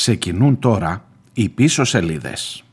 [0.00, 2.64] ξεκινούν τώρα οι πίσω σελίδες.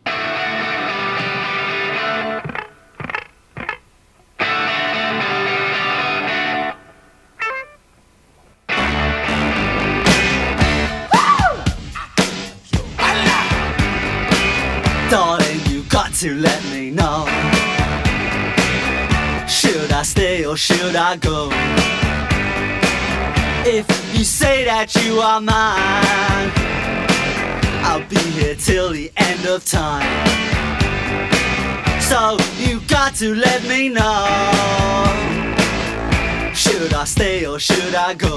[15.11, 17.19] Darling, you got to let me know.
[19.57, 21.39] Should I stay or should I go?
[23.77, 26.66] If you say that you are mine,
[27.97, 30.27] I'll be here till the end of time.
[32.09, 32.19] So
[32.63, 34.21] you got to let me know.
[36.53, 38.35] Should I stay or should I go?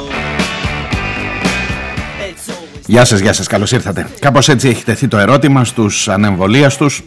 [2.27, 4.07] It's always Γεια σας, γεια σας, καλώς ήρθατε.
[4.21, 7.03] Κάπως έτσι έχει τεθεί το ερώτημα στους ανεμβολίαστους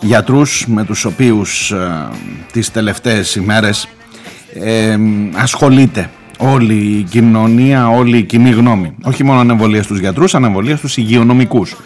[0.00, 2.08] γιατρούς με τους οποίους ε,
[2.52, 3.88] τις τελευταίες ημέρες
[4.54, 4.96] ε,
[5.34, 8.94] ασχολείται όλη η κοινωνία, όλη η κοινή γνώμη.
[9.02, 11.76] Όχι μόνο ανεμβολία στους γιατρούς, ανεμβολία στους υγειονομικούς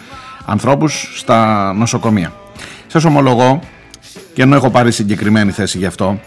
[0.45, 2.33] ανθρώπους στα νοσοκομεία.
[2.87, 3.59] Σας ομολογώ,
[4.33, 6.19] και ενώ έχω πάρει συγκεκριμένη θέση γι' αυτό,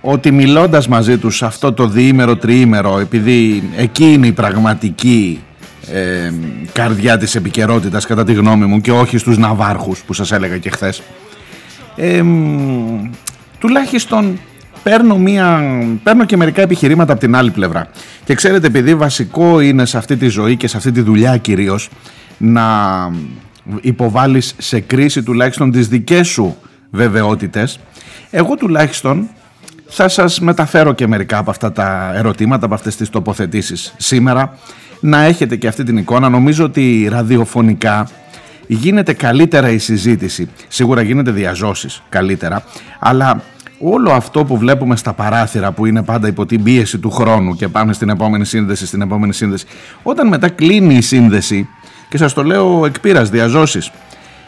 [0.00, 5.40] ότι μιλώντας μαζί τους αυτό το διήμερο, τριήμερο, επειδή εκεί είναι η πραγματική
[5.92, 6.32] ε,
[6.72, 10.70] καρδιά της επικαιρότητας κατά τη γνώμη μου και όχι στους ναυάρχους που σας έλεγα και
[10.70, 11.02] χθες
[11.96, 12.22] ε,
[13.58, 14.38] τουλάχιστον
[14.84, 15.62] παίρνω, μια,
[16.02, 17.86] παίρνω και μερικά επιχειρήματα από την άλλη πλευρά
[18.24, 21.88] και ξέρετε επειδή βασικό είναι σε αυτή τη ζωή και σε αυτή τη δουλειά κυρίως
[22.38, 22.62] να
[23.80, 26.56] υποβάλεις σε κρίση τουλάχιστον τις δικές σου
[26.90, 27.78] βεβαιότητες
[28.30, 29.28] εγώ τουλάχιστον
[29.86, 34.58] θα σας μεταφέρω και μερικά από αυτά τα ερωτήματα, από αυτές τις τοποθετήσεις σήμερα
[35.00, 36.28] να έχετε και αυτή την εικόνα.
[36.28, 38.08] Νομίζω ότι ραδιοφωνικά
[38.66, 40.48] γίνεται καλύτερα η συζήτηση.
[40.68, 42.64] Σίγουρα γίνεται διαζώσεις καλύτερα,
[42.98, 43.42] αλλά
[43.90, 47.68] όλο αυτό που βλέπουμε στα παράθυρα που είναι πάντα υπό την πίεση του χρόνου και
[47.68, 49.66] πάμε στην επόμενη σύνδεση, στην επόμενη σύνδεση,
[50.02, 51.68] όταν μετά κλείνει η σύνδεση
[52.08, 53.90] και σας το λέω εκ πείρας, διαζώσεις,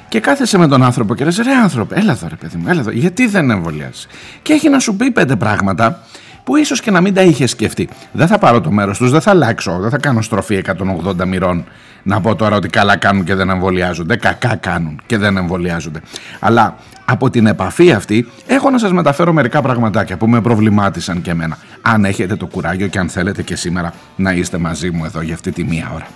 [0.08, 2.80] και κάθεσαι με τον άνθρωπο και λες ρε άνθρωπε, έλα εδώ ρε παιδί μου, έλα
[2.80, 4.06] εδώ, γιατί δεν εμβολιάζεις;
[4.42, 6.00] Και έχει να σου πει πέντε πράγματα
[6.44, 7.88] που ίσως και να μην τα είχες σκεφτεί.
[8.12, 10.62] Δεν θα πάρω το μέρος τους, δεν θα αλλάξω, δεν θα κάνω στροφή
[11.06, 11.64] 180 μοιρών
[12.02, 16.00] να πω τώρα ότι καλά κάνουν και δεν εμβολιάζονται, κακά κάνουν και δεν εμβολιάζονται.
[16.40, 21.30] Αλλά από την επαφή αυτή έχω να σας μεταφέρω μερικά πραγματάκια που με προβλημάτισαν και
[21.30, 21.58] εμένα.
[21.82, 25.34] Αν έχετε το κουράγιο και αν θέλετε και σήμερα να είστε μαζί μου εδώ για
[25.34, 26.06] αυτή τη μία ώρα.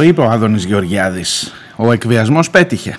[0.00, 1.52] Το είπε ο Άδωνης Γεωργιάδης.
[1.76, 2.96] Ο εκβιασμός πέτυχε.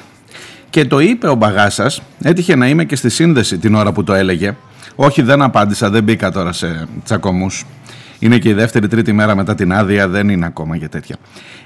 [0.70, 4.14] Και το είπε ο Μπαγάσας, έτυχε να είμαι και στη σύνδεση την ώρα που το
[4.14, 4.56] έλεγε.
[4.96, 7.66] Όχι δεν απάντησα, δεν μπήκα τώρα σε τσακωμούς.
[8.20, 11.16] Είναι και η δεύτερη τρίτη μέρα μετά την άδεια, δεν είναι ακόμα για τέτοια.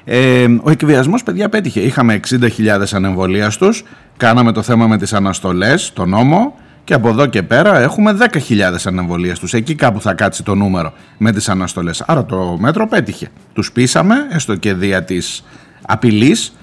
[0.06, 1.80] Ε, ο εκβιασμός παιδιά πέτυχε.
[1.80, 3.84] Είχαμε 60.000 ανεμβολίαστους,
[4.18, 8.60] κάναμε το θέμα με τις αναστολές, το νόμο και από εδώ και πέρα έχουμε 10.000
[8.86, 9.54] ανεμβολίαστους.
[9.54, 12.02] Εκεί κάπου θα κάτσει το νούμερο με τις αναστολές.
[12.02, 13.28] Άρα το μέτρο πέτυχε.
[13.54, 15.44] Τους πείσαμε, έστω και δια της
[15.82, 16.56] απειλής,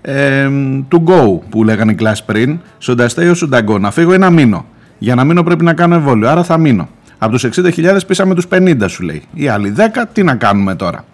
[0.00, 0.48] ε,
[0.90, 4.66] to go που λέγανε οι κλάσει πριν, σονταστέι ο σουνταγκό, να φύγω ή να μείνω;
[4.98, 6.88] Για να μείνω πρέπει να κάνω εμβόλιο, άρα θα μείνω.
[7.18, 9.22] Από τους 60.000 πήσαμε τους 50 σου λέει.
[9.34, 11.04] Οι άλλοι 10 τι να κάνουμε τώρα;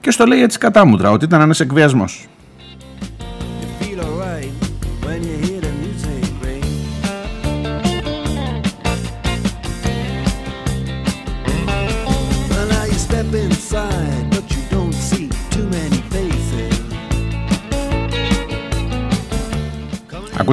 [0.00, 2.26] Και στο λέει έτσι κατάμουτρα ότι ήταν ένας εκβιασμός.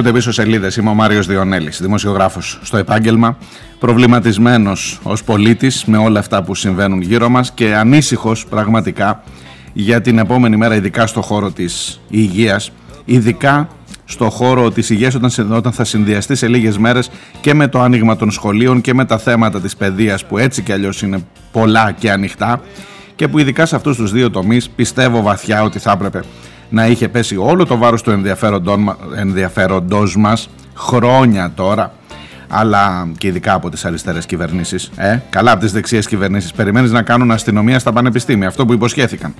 [0.00, 0.76] Ακούτε πίσω σελίδες.
[0.76, 3.36] Είμαι ο Μάριος Διονέλης, δημοσιογράφος στο επάγγελμα,
[3.78, 9.22] προβληματισμένος ως πολίτης με όλα αυτά που συμβαίνουν γύρω μας και ανήσυχος πραγματικά
[9.72, 12.70] για την επόμενη μέρα, ειδικά στο χώρο της υγείας,
[13.04, 13.68] ειδικά
[14.04, 17.10] στο χώρο της υγείας όταν, σε- όταν θα συνδυαστεί σε λίγες μέρες
[17.40, 20.72] και με το άνοιγμα των σχολείων και με τα θέματα της παιδείας που έτσι κι
[20.72, 21.18] αλλιώς είναι
[21.52, 22.60] πολλά και ανοιχτά
[23.16, 26.20] και που ειδικά σε αυτούς τους δύο τομείς πιστεύω βαθιά ότι θα έπρεπε
[26.70, 31.92] να είχε πέσει όλο το βάρος του ενδιαφέροντών μα- ενδιαφέροντός μας χρόνια τώρα
[32.48, 37.02] αλλά και ειδικά από τις αριστερές κυβερνήσεις ε, καλά από τις δεξιές κυβερνήσεις περιμένεις να
[37.02, 39.34] κάνουν αστυνομία στα πανεπιστήμια αυτό που υποσχέθηκαν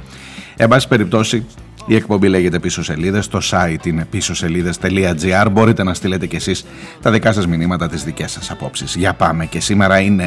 [0.56, 1.46] Εν πάση περιπτώσει,
[1.86, 5.46] η εκπομπή λέγεται πίσω σελίδες, το site είναι πίσω σελίδες.gr.
[5.50, 6.64] Μπορείτε να στείλετε κι εσείς
[7.02, 8.94] τα δικά σας μηνύματα, τις δικές σας απόψεις.
[8.94, 10.24] Για πάμε και σήμερα είναι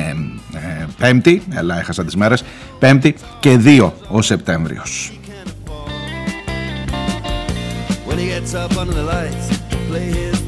[0.53, 2.43] ε, Πέμπτη, έλα έχασα τις μέρες,
[2.79, 5.19] Πέμπτη και 2 ο Σεπτέμβριος.
[8.13, 9.57] When he gets up under the lights
[9.87, 10.42] play his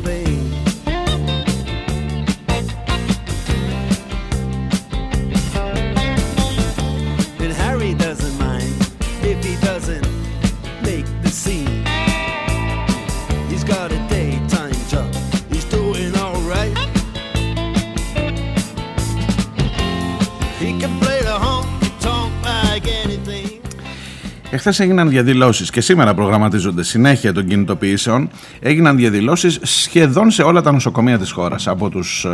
[24.56, 28.30] Εχθές έγιναν διαδηλώσεις και σήμερα προγραμματίζονται συνέχεια των κινητοποιήσεων.
[28.60, 32.26] Έγιναν διαδηλώσεις σχεδόν σε όλα τα νοσοκομεία της χώρας από τους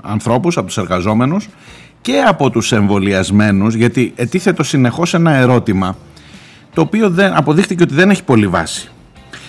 [0.00, 1.48] ανθρώπους, από τους εργαζόμενους
[2.00, 5.96] και από τους εμβολιασμένους, γιατί ετίθετο συνεχώς ένα ερώτημα
[6.74, 8.88] το οποίο δεν, αποδείχτηκε ότι δεν έχει πολύ βάση.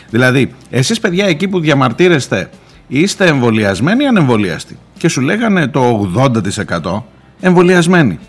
[0.09, 2.49] Δηλαδή, εσείς παιδιά εκεί που διαμαρτύρεστε
[2.87, 6.09] είστε εμβολιασμένοι ή ανεμβολιαστοί; Και σου λέγανε το
[6.81, 7.03] 80%
[7.39, 8.19] εμβολιασμένοι.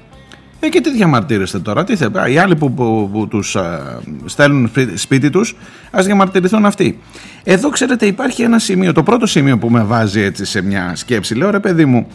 [0.64, 2.30] Ε, και τι διαμαρτύρεστε τώρα, τι θέλετε.
[2.30, 3.56] Οι άλλοι που, που, που τους
[4.24, 5.56] στέλνουν σπίτι τους,
[5.90, 6.98] ας διαμαρτυρηθούν αυτοί.
[7.44, 11.34] Εδώ ξέρετε υπάρχει ένα σημείο, το πρώτο σημείο που με βάζει έτσι σε μια σκέψη.
[11.34, 12.06] Λέω ρε παιδί μου,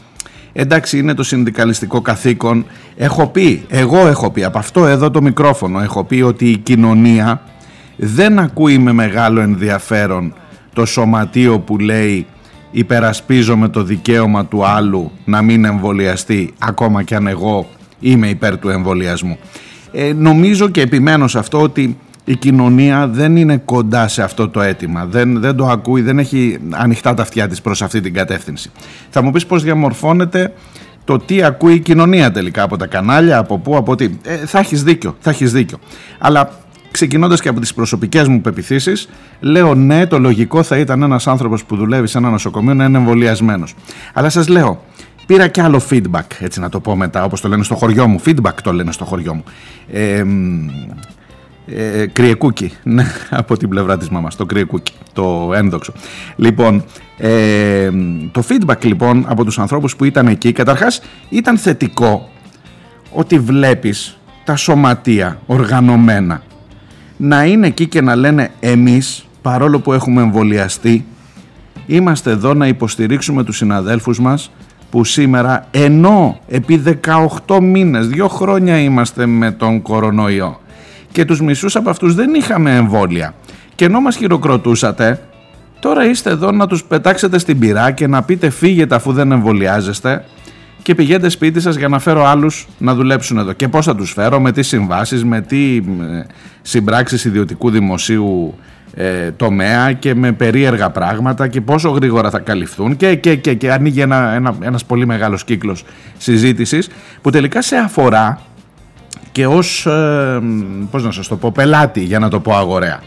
[0.54, 2.66] εντάξει είναι το συνδικαλιστικό καθήκον.
[2.96, 7.42] Έχω πει, εγώ έχω πει, από αυτό εδώ το μικρόφωνο έχω πει ότι η κοινωνία
[7.96, 10.34] δεν ακούει με μεγάλο ενδιαφέρον
[10.74, 12.26] το σωματείο που λέει
[12.72, 18.70] υπερασπίζομαι το δικαίωμα του άλλου να μην εμβολιαστεί ακόμα κι αν εγώ είμαι υπέρ του
[18.70, 19.38] εμβολιασμού.
[19.92, 24.62] Ε, νομίζω και επιμένω σε αυτό ότι η κοινωνία δεν είναι κοντά σε αυτό το
[24.62, 28.72] αίτημα, δεν, δεν το ακούει, δεν έχει ανοιχτά τα αυτιά της προς αυτή την κατεύθυνση.
[29.10, 30.54] Θα μου πεις πώς διαμορφώνεται
[31.04, 34.10] το τι ακούει η κοινωνία τελικά από τα κανάλια, από πού, από τι.
[34.24, 35.78] Ε, θα έχεις δίκιο, θα έχεις δίκιο.
[36.20, 36.50] Αλλά
[36.92, 39.10] ξεκινώντας και από τις προσωπικές μου πεπιθήσεις,
[39.40, 42.98] λέω ναι, το λογικό θα ήταν ένας άνθρωπος που δουλεύει σε ένα νοσοκομείο να είναι
[42.98, 43.76] εμβολιασμένος.
[44.14, 44.84] Αλλά σας λέω,
[45.28, 48.22] πήρα και άλλο feedback, έτσι να το πω μετά, όπως το λένε στο χωριό μου.
[48.26, 49.44] Feedback το λένε στο χωριό μου.
[49.92, 50.24] Ε,
[51.68, 55.94] ε, κρυεκούκι, ναι, από την πλευρά της μαμάς, το κρυεκούκι, το ένδοξο.
[56.36, 56.84] Λοιπόν,
[57.18, 57.90] ε,
[58.32, 62.30] το feedback λοιπόν από τους ανθρώπους που ήταν εκεί, καταρχάς ήταν θετικό
[63.12, 66.42] ότι βλέπεις τα σωματεία οργανωμένα
[67.18, 71.06] να είναι εκεί και να λένε εμείς παρόλο που έχουμε εμβολιαστεί
[71.86, 74.52] είμαστε εδώ να υποστηρίξουμε τους συναδέλφους μας
[74.89, 76.84] που σήμερα ενώ επί
[77.45, 80.60] 18 μήνες, δύο χρόνια είμαστε με τον κορονοϊό
[81.12, 83.34] και τους μισούς από αυτούς δεν είχαμε εμβόλια
[83.75, 85.22] και ενώ μας χειροκροτούσατε
[85.80, 90.24] τώρα είστε εδώ να τους πετάξετε στην πυρά και να πείτε φύγετε αφού δεν εμβολιάζεστε
[90.88, 93.54] και πηγαίνετε σπίτι σας για να φέρω άλλους να δουλέψουν εδώ.
[93.54, 95.81] Και πώς θα τους φέρω, με τι συμβάσεις, με τι ε,
[96.62, 98.56] συμπράξεις ιδιωτικού δημοσίου
[99.00, 103.72] ε, τομέα και με περίεργα πράγματα και πόσο γρήγορα θα καλυφθούν και, και, και, και
[103.72, 105.84] ανοίγει ένα, ένα, ένας πολύ μεγάλος κύκλος
[106.18, 106.90] συζήτησης
[107.22, 108.42] που τελικά σε αφορά
[109.32, 110.42] και ως, ε,
[110.92, 113.02] πώς να σας το πω, πελάτη για να το πω αγορέα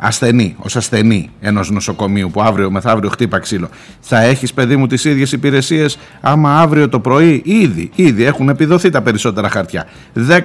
[0.00, 3.68] ασθενή, ως ασθενή ενός νοσοκομείου που αύριο μεθαύριο χτύπα ξύλο,
[4.00, 8.90] θα έχεις παιδί μου τις ίδιες υπηρεσίες άμα αύριο το πρωί ήδη, ήδη έχουν επιδοθεί
[8.90, 9.86] τα περισσότερα χαρτιά.
[10.28, 10.44] 10.000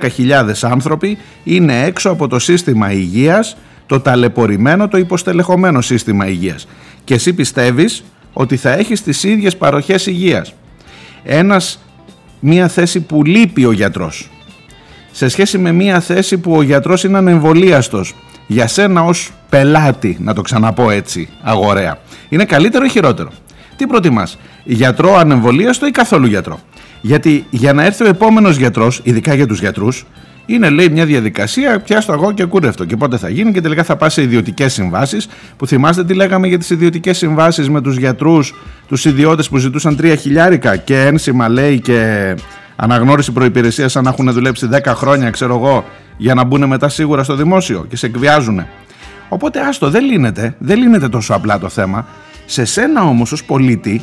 [0.61, 6.67] άνθρωποι είναι έξω από το σύστημα υγείας, το ταλαιπωρημένο, το υποστελεχωμένο σύστημα υγείας.
[7.03, 8.03] Και εσύ πιστεύεις
[8.33, 10.53] ότι θα έχεις τις ίδιες παροχές υγείας.
[11.23, 11.79] Ένας,
[12.39, 14.29] μία θέση που λείπει ο γιατρός
[15.15, 18.15] σε σχέση με μία θέση που ο γιατρός είναι ανεμβολίαστος
[18.47, 21.97] για σένα ως πελάτη, να το ξαναπώ έτσι, αγορέα,
[22.29, 23.29] είναι καλύτερο ή χειρότερο;
[23.75, 26.59] Τι προτιμάς, γιατρό ανεμβολίαστο ή καθόλου γιατρό;
[27.01, 30.05] Γιατί για να έρθει ο επόμενος γιατρός, ειδικά για τους γιατρούς,
[30.45, 32.85] είναι λέει μια διαδικασία, πιάστο εγώ και κούρευτο.
[32.85, 35.27] Και πότε θα γίνει και τελικά θα πας σε ιδιωτικές συμβάσεις.
[35.57, 38.53] Που θυμάστε τι λέγαμε για τις ιδιωτικές συμβάσεις με τους γιατρούς,
[38.87, 42.33] τους ιδιώτες που ζητούσαν τρία χιλιάρικα και ένσημα λέει και
[42.75, 45.85] αναγνώριση προπηρεσία αν έχουν δουλέψει 10 χρόνια, ξέρω εγώ,
[46.17, 48.65] για να μπουν μετά σίγουρα στο δημόσιο και σε εκβιάζουν.
[49.29, 52.07] Οπότε άστο, δεν λύνεται, δεν λύνεται τόσο απλά το θέμα.
[52.45, 54.01] Σε σένα όμως ως πολίτη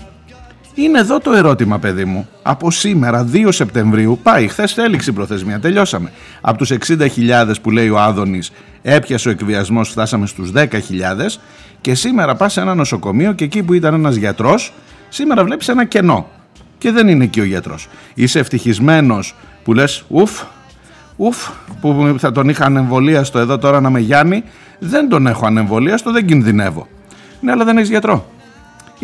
[0.75, 2.29] είναι εδώ το ερώτημα παιδί μου.
[2.43, 6.13] Από σήμερα 2 Σεπτεμβρίου πάει, χθες έληξε η προθεσμία, τελειώσαμε.
[6.41, 8.53] Από τους 60.000 που λέει ο Άδωνης
[8.83, 11.39] έπιασε ο εκβιασμός, φτάσαμε στους 10.000
[11.81, 14.73] και σήμερα πας σε ένα νοσοκομείο και εκεί που ήταν ένας γιατρός,
[15.09, 16.29] σήμερα βλέπεις ένα κενό
[16.79, 17.89] και δεν είναι εκεί ο γιατρός.
[18.15, 20.43] Είσαι ευτυχισμένος που λες ουφ,
[21.17, 21.49] ουφ,
[21.81, 24.45] που θα τον είχα ανεμβολίαστο εδώ τώρα να με γιάνει,
[24.79, 26.89] δεν τον έχω ανεμβολίαστο, δεν κινδυνεύω.
[27.41, 28.32] Ναι, αλλά δεν έχεις γιατρό.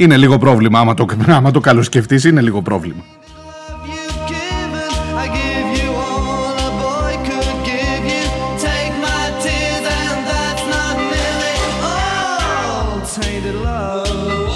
[0.01, 3.05] Είναι λίγο πρόβλημα, άμα το, άμα το καλοσκεφτείς, είναι λίγο πρόβλημα.
[3.05, 4.91] You've given,
[5.23, 8.25] I give you all a boy could give you.
[8.67, 11.57] Take my tears, and that's not nearly
[11.91, 12.91] all.
[13.17, 14.51] Tainted love,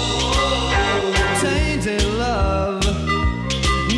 [1.43, 2.83] tainted love.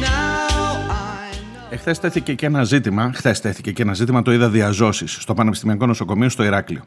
[0.05, 1.69] Now I know.
[1.69, 5.85] Εχθές τέθηκε και ένα ζήτημα, χθες τέθηκε και ένα ζήτημα, το είδα διαζώσεις στο Πανεπιστημιακό
[5.85, 6.83] Νοσοκομείο στο Ηράκλειο.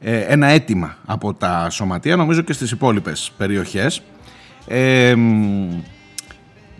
[0.00, 4.02] Ε, ένα αίτημα από τα σωματεία, νομίζω και στις υπόλοιπες περιοχές.
[4.66, 5.68] Ε, μ,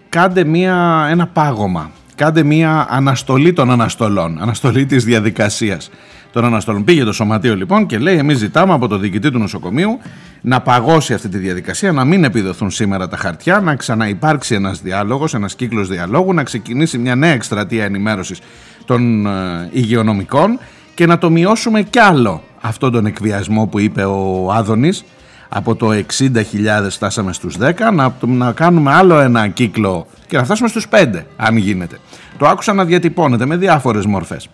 [0.08, 5.90] κάντε μία, ένα πάγωμα, κάντε μία αναστολή των αναστολών, αναστολή της διαδικασίας
[6.32, 6.84] των αναστολών.
[6.84, 9.98] Πήγε το σωματείο λοιπόν και λέει εμείς ζητάμε από το διοικητή του νοσοκομείου
[10.40, 15.34] να παγώσει αυτή τη διαδικασία, να μην επιδοθούν σήμερα τα χαρτιά, να ξαναυπάρξει ένας διάλογος,
[15.34, 18.40] ένας κύκλος διαλόγου, να ξεκινήσει μια νέα εκστρατεία ενημέρωσης
[18.84, 20.58] των ε, υγειονομικών
[20.96, 25.04] και να το μειώσουμε κι άλλο αυτόν τον εκβιασμό που είπε ο Άδωνης
[25.48, 26.02] από το 60.000
[26.90, 31.56] φτάσαμε στους 10 να, να κάνουμε άλλο ένα κύκλο και να φτάσουμε στους 5 αν
[31.56, 31.98] γίνεται.
[32.38, 34.48] Το άκουσα να διατυπώνεται με διάφορες μορφές.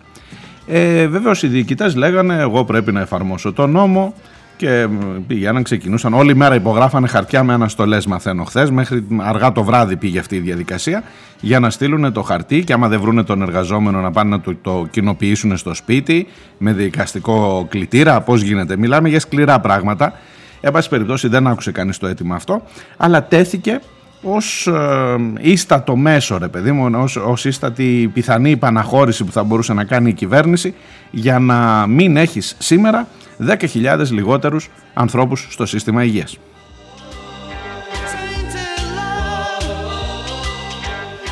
[0.67, 4.13] Ε, βεβαίως οι διοικητές λέγανε εγώ πρέπει να εφαρμόσω το νόμο
[4.63, 4.87] και
[5.27, 6.13] πήγαιναν, ξεκινούσαν.
[6.13, 8.71] Όλη μέρα υπογράφανε χαρτιά με αναστολές, μαθαίνω χθες.
[8.71, 11.03] Μέχρι αργά το βράδυ πήγε αυτή η διαδικασία
[11.39, 14.55] για να στείλουν το χαρτί και άμα δεν βρούνε τον εργαζόμενο να πάνε να το,
[14.61, 16.27] το κοινοποιήσουν στο σπίτι
[16.57, 18.21] με δικαστικό κλητήρα.
[18.21, 18.77] Πώς γίνεται.
[18.77, 20.13] Μιλάμε για σκληρά πράγματα.
[20.61, 22.63] Εν πάση περιπτώσει δεν άκουσε κανείς το αίτημα αυτό,
[22.97, 23.81] αλλά τέθηκε
[24.23, 29.73] ως ε, ίστατο μέσο ρε παιδί μου, ως, ως ίστατη πιθανή επαναχώρηση που θα μπορούσε
[29.73, 30.73] να κάνει η κυβέρνηση
[31.11, 33.07] για να μην έχεις σήμερα
[33.47, 36.37] 10.000 λιγότερους ανθρώπους στο σύστημα υγείας.
[37.91, 39.53] Tainted love.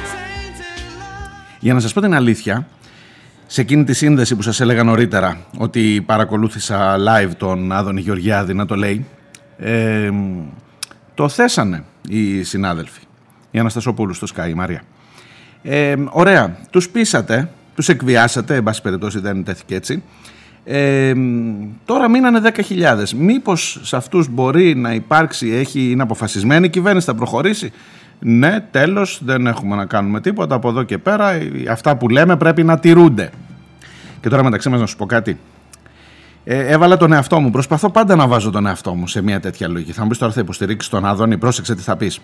[0.02, 1.56] Tainted love.
[1.60, 2.68] Για να σας πω την αλήθεια,
[3.48, 8.66] σε εκείνη τη σύνδεση που σας έλεγα νωρίτερα ότι παρακολούθησα live τον Άδωνη Γεωργιάδη να
[8.66, 9.06] το λέει,
[9.58, 10.10] ε,
[11.14, 13.02] το θέσανε οι συνάδελφοι,
[13.52, 14.82] η Αναστασοπούλου στο Sky, η Μαρία.
[15.64, 20.04] Ε, ωραία, τους πείσατε, τους εκβιάσατε, εν πάση περιπτώσει δεν τέθηκε έτσι.
[20.64, 21.14] Ε,
[21.86, 23.10] τώρα μείνανε 10.000.
[23.16, 27.72] Μήπως σε αυτούς μπορεί να υπάρξει, έχει, είναι αποφασισμένη η κυβέρνηση, θα προχωρήσει;
[28.20, 31.32] Ναι, τέλος, δεν έχουμε να κάνουμε τίποτα από εδώ και πέρα.
[31.32, 33.30] ε, Αυτά που λέμε πρέπει να τηρούνται.
[34.22, 35.38] Και τώρα μεταξύ μας να σου πω κάτι.
[36.44, 37.50] Ε, έβαλα τον εαυτό μου.
[37.50, 39.92] Προσπαθώ πάντα να βάζω τον εαυτό μου σε μια τέτοια λογική.
[39.92, 41.38] Θα μου πεις τώρα θα υποστηρίξεις τον Άδωνη.
[41.38, 42.20] Πρόσεξε τι θα πεις.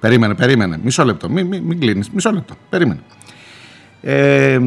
[0.00, 0.78] Περίμενε, περίμενε.
[0.82, 1.30] Μισό λεπτό.
[1.30, 2.10] Μην, μην, μην κλείνεις.
[2.10, 2.54] Μισό λεπτό.
[2.68, 3.00] Περίμενε.
[4.00, 4.58] Ε,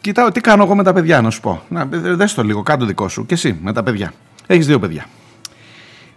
[0.00, 1.62] κοιτάω τι κάνω εγώ με τα παιδιά, να σου πω.
[1.68, 3.26] Να, δες το λίγο, κάτω δικό σου.
[3.26, 4.12] Και εσύ με τα παιδιά.
[4.46, 5.04] Έχεις δύο παιδιά.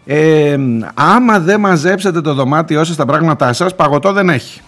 [0.06, 0.58] Ε,
[0.94, 4.62] άμα δεν μαζέψετε το δωμάτιό σας τα πράγματά σας, παγωτό δεν έχει.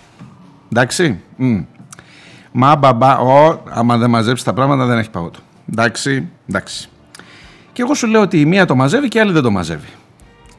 [0.71, 1.59] Εντάξει; Μμ.
[2.51, 5.39] Μα μπαμπά, ο, άμα δεν μαζέψεις τα πράγματα δεν έχει παγωτό.
[5.71, 6.89] Εντάξει, εντάξει.
[7.77, 9.88] Και εγώ σου λέω ότι η μία το μαζεύει και η άλλη δεν το μαζεύει.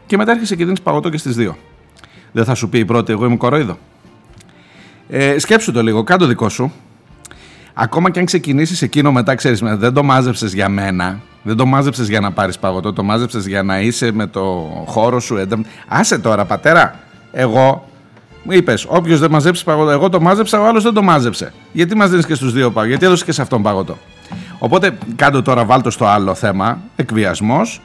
[0.06, 1.56] Και μετά έρχεσαι και δίνεις παγωτό και στις δύο.
[2.32, 3.78] Δεν θα σου πει η πρώτη, εγώ είμαι κοροϊδό.
[5.08, 6.72] Ε, σκέψου το λίγο, κάτω δικό σου.
[7.74, 11.20] Ακόμα και αν ξεκινήσεις εκείνο μετά, ξέρεις, δεν το μάζεψες για μένα.
[11.42, 12.92] Δεν το μάζεψες για να πάρεις παγωτό.
[12.92, 14.42] Το μάζεψες για να είσαι με το
[14.86, 15.36] χώρο σου.
[15.36, 16.98] εντα- Άσε τώρα, πατέρα.
[17.32, 17.88] Εγώ
[18.42, 21.52] μου είπες, όποιος δεν μαζέψει παγωτό, εγώ το μάζεψα, ο άλλος δεν το μάζεψε.
[21.72, 23.98] Γιατί μας δίνεις και στους δύο παγωτό, γιατί έδωσες και σε αυτόν παγωτό.
[24.58, 27.80] Οπότε κάτω τώρα, βάλτο στο άλλο θέμα, εκβιασμός.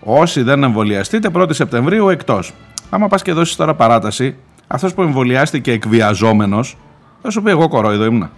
[0.00, 2.52] Όσοι δεν εμβολιαστείτε 1η Σεπτεμβρίου εκτός.
[2.90, 6.76] Άμα πας και δώσεις τώρα παράταση, αυτός που εμβολιάστηκε εκβιαζόμενος,
[7.22, 8.30] θα σου πει: Εγώ κορόιδο ήμουνα.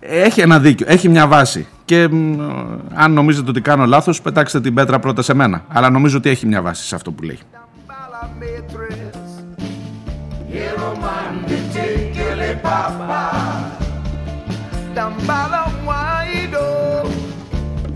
[0.00, 1.66] Έχει ένα δίκιο, έχει μια βάση.
[1.84, 2.40] Και μ,
[2.94, 5.64] αν νομίζετε ότι κάνω λάθος, πετάξτε την πέτρα πρώτα σε μένα.
[5.68, 7.38] Αλλά νομίζω ότι έχει μια βάση σε αυτό που λέει.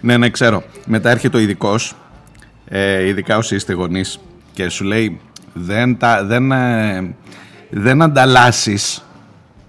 [0.02, 0.62] Ναι, ναι, ξέρω.
[0.86, 1.94] Μετά έρχεται ο ειδικός,
[2.68, 4.20] ε, ειδικά όσοι είστε γονείς,
[4.52, 5.20] και σου λέει:
[5.52, 7.14] Δεν, τα, δεν, ε,
[7.70, 9.04] δεν ανταλλάσσεις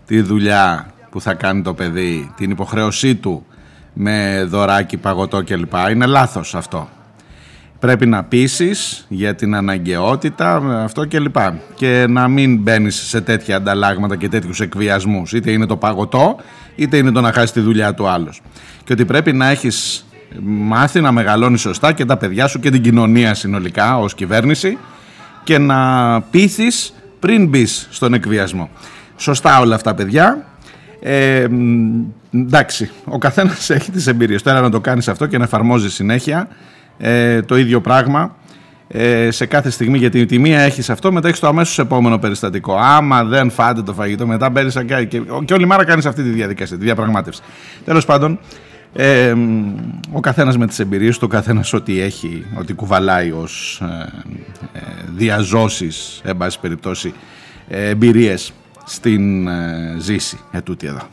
[0.05, 3.45] τη δουλειά που θα κάνει το παιδί, την υποχρέωσή του
[3.93, 5.73] με δωράκι, παγωτό κλπ.
[5.91, 6.89] Είναι λάθος αυτό.
[7.79, 11.37] Πρέπει να πείσεις για την αναγκαιότητα, αυτό κλπ.
[11.75, 15.33] Και να μην μπαίνεις σε τέτοια ανταλλάγματα και τέτοιους εκβιασμούς.
[15.33, 16.35] Είτε είναι το παγωτό,
[16.75, 18.33] είτε είναι το να χάσεις τη δουλειά του άλλο.
[18.83, 20.05] Και ότι πρέπει να έχεις
[20.43, 24.77] μάθει να μεγαλώνεις σωστά και τα παιδιά σου και την κοινωνία συνολικά ως κυβέρνηση
[25.43, 28.69] και να πείθεις πριν μπεις στον εκβιασμό.
[29.17, 30.45] Σωστά όλα αυτά παιδιά.
[31.03, 32.03] Ε, μ,
[32.33, 34.41] εντάξει, ο καθένας έχει τις εμπειρίες.
[34.41, 36.47] Τώρα να το κάνεις αυτό και να εφαρμόζεις συνέχεια
[36.97, 38.35] ε, το ίδιο πράγμα
[38.87, 39.97] ε, σε κάθε στιγμή.
[39.97, 42.75] Γιατί τη μία έχεις αυτό, μετά έχεις το αμέσως επόμενο περιστατικό.
[42.75, 46.29] Άμα δεν φάτε το φαγητό, μετά μπαίνεις και, και, και όλη μέρα κάνεις αυτή τη
[46.29, 47.41] διαδικασία, τη διαπραγμάτευση.
[47.85, 48.39] Τέλος πάντων,
[48.93, 49.75] ε, μ,
[50.11, 54.81] ο καθένας με τις εμπειρίες του, ο καθένας ό,τι έχει, ό,τι κουβαλάει ως ε, ε,
[55.15, 57.13] διαζώσεις, εν πάση περιπτώσει,
[57.67, 58.53] ε, εμπειρίες
[58.91, 61.07] στην ε, ζήση ετούτη εδώ.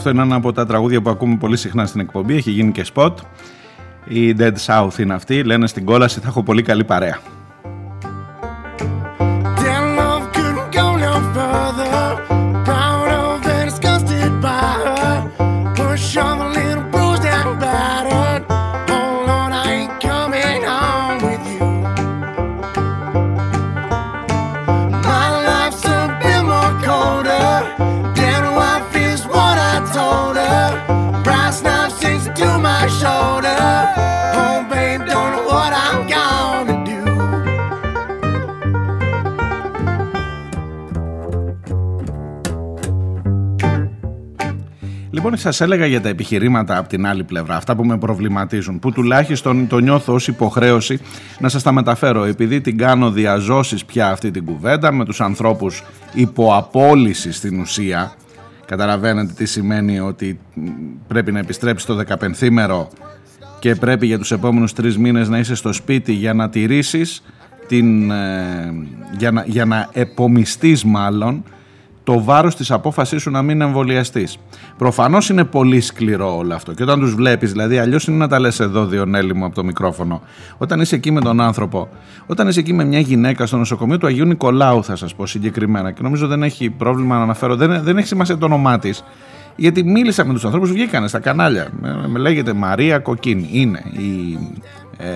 [0.00, 2.36] Αυτό είναι ένα από τα τραγούδια που ακούμε πολύ συχνά στην εκπομπή.
[2.36, 3.12] Έχει γίνει και spot.
[4.04, 5.42] Η Dead South είναι αυτή.
[5.44, 7.18] Λένε στην κόλαση θα έχω πολύ καλή παρέα.
[45.40, 48.92] Λοιπόν, σας έλεγα για τα επιχειρήματα από την άλλη πλευρά, αυτά που με προβληματίζουν, που
[48.92, 51.00] τουλάχιστον το νιώθω ως υποχρέωση
[51.38, 55.84] να σας τα μεταφέρω, επειδή την κάνω διαζώσεις πια αυτή την κουβέντα με τους ανθρώπους
[56.12, 58.12] υποαπόλυση στην ουσία.
[58.66, 60.68] Καταλαβαίνετε τι σημαίνει ότι μ,
[61.06, 62.88] πρέπει να επιστρέψεις το 15ήμερο
[63.58, 67.22] και πρέπει για τους επόμενους τρεις μήνες να είσαι στο σπίτι για να τηρήσεις
[67.66, 68.72] την, ε,
[69.18, 71.44] για, να, για να επομιστείς μάλλον
[72.10, 74.38] το βάρος της απόφασής σου να μην εμβολιαστείς.
[74.76, 78.40] Προφανώς είναι πολύ σκληρό όλο αυτό και όταν τους βλέπεις, δηλαδή αλλιώς είναι να τα
[78.40, 80.22] λες εδώ Διονέλη μου από το μικρόφωνο,
[80.58, 81.88] όταν είσαι εκεί με τον άνθρωπο,
[82.26, 85.90] όταν είσαι εκεί με μια γυναίκα στο νοσοκομείο του Αγίου Νικολάου θα σας πω συγκεκριμένα
[85.90, 89.04] και νομίζω δεν έχει πρόβλημα να αναφέρω, δεν, δεν έχει σημασία το όνομά της,
[89.56, 94.38] γιατί μίλησα με τους ανθρώπους, βγήκανε στα κανάλια, με, με λέγεται Μαρία Κοκκίνη, είναι η
[94.96, 95.08] ε,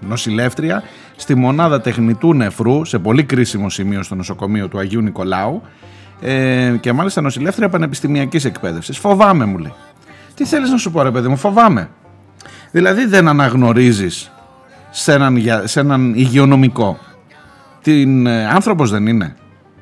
[0.00, 0.82] νοσηλεύτρια
[1.16, 5.62] στη μονάδα τεχνητού νεφρού σε πολύ κρίσιμο σημείο στο νοσοκομείο του Αγίου Νικολάου
[6.20, 8.98] ε, και μάλιστα νοσηλεύτρια πανεπιστημιακής εκπαίδευσης.
[8.98, 9.72] Φοβάμαι μου λέει.
[10.34, 11.88] Τι θέλεις να σου πω ρε παιδί μου, φοβάμαι.
[12.70, 14.32] Δηλαδή δεν αναγνωρίζεις
[14.90, 16.98] σε έναν, για- σε έναν υγειονομικό.
[17.82, 19.36] Την ε, άνθρωπος δεν είναι.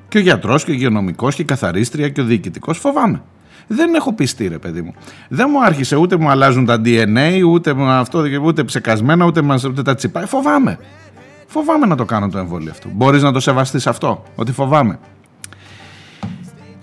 [0.08, 3.22] Και ο γιατρός και ο υγειονομικός και η καθαρίστρια και ο διοικητικός φοβάμαι.
[3.66, 4.94] Δεν έχω πιστεί ρε παιδί μου.
[5.28, 9.64] Δεν μου άρχισε ούτε μου αλλάζουν τα DNA, ούτε, μου αυτό, ούτε ψεκασμένα, ούτε, μας,
[9.64, 10.26] ούτε τα τσιπάει.
[10.26, 10.78] Φοβάμαι.
[11.52, 12.88] Φοβάμαι να το κάνω το εμβόλιο αυτό.
[12.92, 14.98] Μπορείς να το σεβαστείς αυτό, ότι φοβάμαι;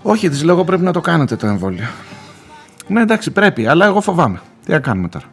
[0.02, 1.84] Όχι, της λέω πρέπει να το κάνετε το εμβόλιο.
[2.86, 4.40] Ναι εντάξει πρέπει, αλλά εγώ φοβάμαι.
[4.64, 5.24] Τι να κάνουμε τώρα;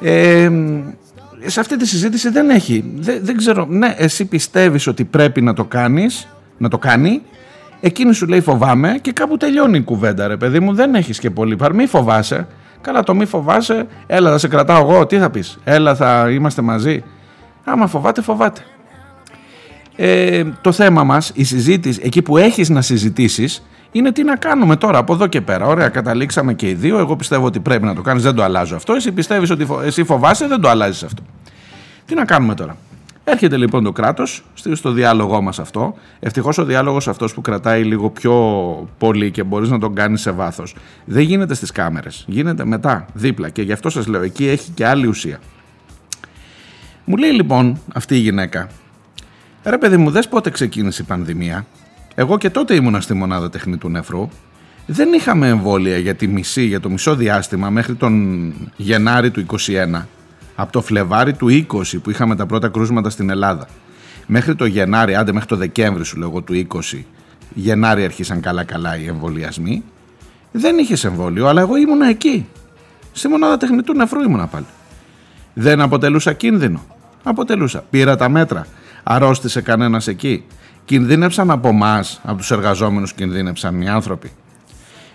[0.00, 0.50] Ε,
[1.46, 2.84] σε αυτή τη συζήτηση δεν έχει.
[2.96, 3.66] Δεν, δεν ξέρω.
[3.68, 6.28] Ναι, εσύ πιστεύεις ότι πρέπει να το κάνεις,
[6.58, 7.22] να το κάνει.
[7.80, 10.74] Εκείνη σου λέει φοβάμαι και κάπου τελειώνει η κουβέντα, ρε παιδί μου.
[10.74, 11.74] Δεν έχεις και πολύ παρ.
[11.74, 12.46] Μη φοβάσαι.
[12.80, 13.86] Καλά, το μη φοβάσαι.
[14.06, 15.06] Έλα, θα σε κρατάω εγώ.
[15.06, 17.04] Τι θα πεις; Έλα, θα είμαστε μαζί.
[17.64, 18.60] Άμα φοβάται, φοβάται.
[19.96, 24.76] Ε, το θέμα μας, η συζήτηση, εκεί που έχεις να συζητήσεις, είναι τι να κάνουμε
[24.76, 25.66] τώρα από εδώ και πέρα.
[25.66, 26.98] Ωραία, καταλήξαμε και οι δύο.
[26.98, 28.92] Εγώ πιστεύω ότι πρέπει να το κάνεις, δεν το αλλάζω αυτό.
[28.92, 31.22] Εσύ πιστεύεις ότι φο- εσύ φοβάσαι, δεν το αλλάζεις αυτό.
[32.06, 32.76] Τι να κάνουμε τώρα.
[33.24, 35.94] Έρχεται λοιπόν το κράτος στο διάλογό μας αυτό.
[36.20, 38.34] Ευτυχώς ο διάλογος αυτός που κρατάει λίγο πιο
[38.98, 40.74] πολύ και μπορείς να τον κάνεις σε βάθος,
[41.04, 42.24] δεν γίνεται στις κάμερες.
[42.28, 43.48] Γίνεται μετά, δίπλα.
[43.48, 45.38] Και γι' αυτό σας λέω, εκεί έχει και άλλη ουσία.
[47.04, 48.68] Μου λέει λοιπόν αυτή η γυναίκα,
[49.64, 51.66] ρε παιδί μου, δες πότε ξεκίνησε η πανδημία.
[52.14, 54.28] Εγώ και τότε ήμουνα στη μονάδα τεχνητού νεφρού.
[54.86, 60.02] Δεν είχαμε εμβόλια για, τη μισή, για το μισό διάστημα μέχρι τον Γενάρη του 21.
[60.54, 63.68] Από το Φλεβάρι του 20 που είχαμε τα πρώτα κρούσματα στην Ελλάδα.
[64.26, 67.04] Μέχρι το Γενάρη, άντε μέχρι το Δεκέμβρη σου λέω εγώ του 20,
[67.54, 69.82] Γενάρη αρχίσαν καλά-καλά οι εμβολιασμοί.
[70.52, 72.46] Δεν είχες εμβόλιο, αλλά εγώ ήμουνα εκεί.
[73.12, 74.66] Στη μονάδα τεχνητού νεφρού ήμουνα πάλι.
[75.54, 76.93] Δεν αποτελούσα κίνδυνο.
[77.24, 77.84] Αποτελούσα.
[77.90, 78.66] Πήρα τα μέτρα.
[79.02, 80.44] Αρρώστησε κανένας εκεί.
[80.84, 84.30] Κινδύνεψαν από εμάς, από τους εργαζόμενους, κινδύνεψαν οι άνθρωποι.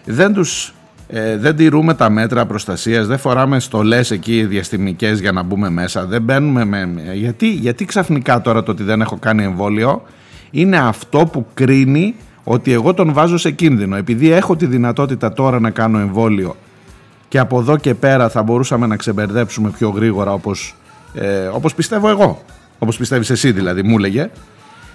[0.05, 0.73] Δεν τους
[1.11, 6.05] ε, δεν τηρούμε τα μέτρα προστασίας, δεν φοράμε στολές εκεί διαστημικές για να μπούμε μέσα,
[6.05, 6.89] δεν μπαίνουμε με...
[7.13, 10.03] Γιατί, γιατί ξαφνικά τώρα το ότι δεν έχω κάνει εμβόλιο
[10.51, 13.95] είναι αυτό που κρίνει ότι εγώ τον βάζω σε κίνδυνο.
[13.95, 16.55] Επειδή έχω τη δυνατότητα τώρα να κάνω εμβόλιο
[17.27, 20.75] και από εδώ και πέρα θα μπορούσαμε να ξεμπερδέψουμε πιο γρήγορα όπως,
[21.13, 22.43] ε, όπως πιστεύω εγώ.
[22.79, 24.29] Όπως πιστεύεις εσύ δηλαδή, μου έλεγε.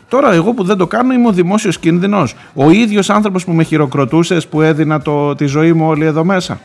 [0.09, 2.35] Τώρα εγώ που δεν το κάνω είμαι ο δημόσιος κίνδυνος.
[2.55, 6.61] Ο ίδιος άνθρωπος που με χειροκροτούσες που έδινα το, τη ζωή μου όλη εδώ μέσα.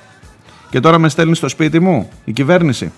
[0.70, 2.92] Και τώρα με στέλνει στο σπίτι μου η κυβέρνηση.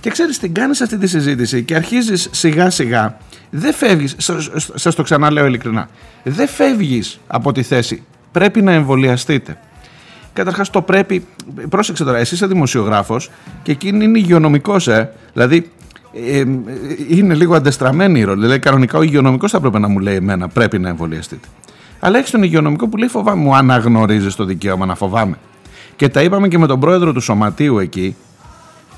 [0.00, 3.16] Και ξέρεις την κάνεις αυτή τη συζήτηση και αρχίζεις σιγά σιγά
[3.50, 5.88] δεν φεύγεις, σ- σ- σας το ξαναλέω ειλικρινά,
[6.22, 8.02] δεν φεύγεις από τη θέση.
[8.32, 9.58] Πρέπει να εμβολιαστείτε.
[10.34, 11.24] Καταρχάς το πρέπει,
[11.68, 13.30] πρόσεξε τώρα, εσύ είσαι δημοσιογράφος
[13.62, 15.12] και εκείνη είναι υγειονομικός, ε.
[15.32, 15.70] Δηλαδή
[16.12, 16.44] ε, ε,
[17.08, 18.40] είναι λίγο αντεστραμμένη η ρόλη.
[18.40, 21.48] Δηλαδή κανονικά ο υγειονομικός θα πρέπει να μου λέει εμένα πρέπει να εμβολιαστείτε.
[22.00, 25.38] Αλλά έχεις τον υγειονομικό που λέει φοβάμαι, μου αναγνωρίζεις το δικαίωμα να φοβάμαι.
[25.96, 28.16] Και τα είπαμε και με τον πρόεδρο του σωματείου εκεί,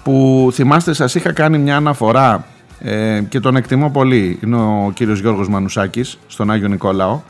[0.03, 2.45] που θυμάστε σας είχα κάνει μια αναφορά
[2.81, 4.39] ε, και τον εκτιμώ πολύ.
[4.45, 7.21] Είναι ο κύριος Γιώργος Μανουσάκης στον Άγιο Νικόλαο.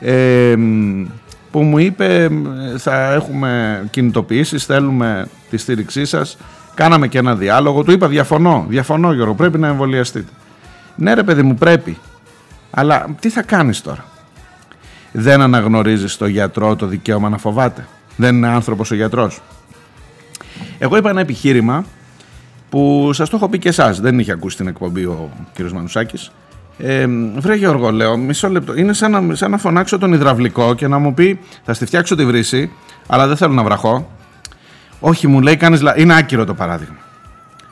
[0.00, 1.04] Ε, μ,
[1.50, 6.36] που μου είπε ε, θα έχουμε κινητοποιήσεις, θέλουμε τη στήριξή σας.
[6.74, 7.82] Κάναμε και ένα διάλογο.
[7.84, 10.32] Του είπα διαφωνώ, διαφωνώ Γιώργο, πρέπει να εμβολιαστείτε.
[10.96, 11.98] Ναι ρε παιδί μου πρέπει.
[12.70, 14.04] Αλλά τι θα κάνεις τώρα;
[15.12, 17.86] Δεν αναγνωρίζεις το γιατρό το δικαίωμα να φοβάται.
[18.16, 19.40] Δεν είναι άνθρωπος ο γιατρός.
[20.78, 21.84] Εγώ είπα ένα επιχείρημα
[22.70, 24.00] που σας το έχω πει και εσάς.
[24.00, 26.30] Δεν είχε ακούσει την εκπομπή ο κύριος Μανουσάκης.
[26.82, 28.76] Ε, βρε Γιώργο, λέω, μισό λεπτό.
[28.76, 32.14] Είναι σαν να, σαν να φωνάξω τον υδραυλικό και να μου πει θα στη φτιάξω
[32.14, 32.70] τη βρύση,
[33.06, 34.10] αλλά δεν θέλω να βραχώ.
[35.00, 36.02] Όχι, μου λέει, κάνεις λάθος.
[36.02, 36.96] Είναι άκυρο το παράδειγμα.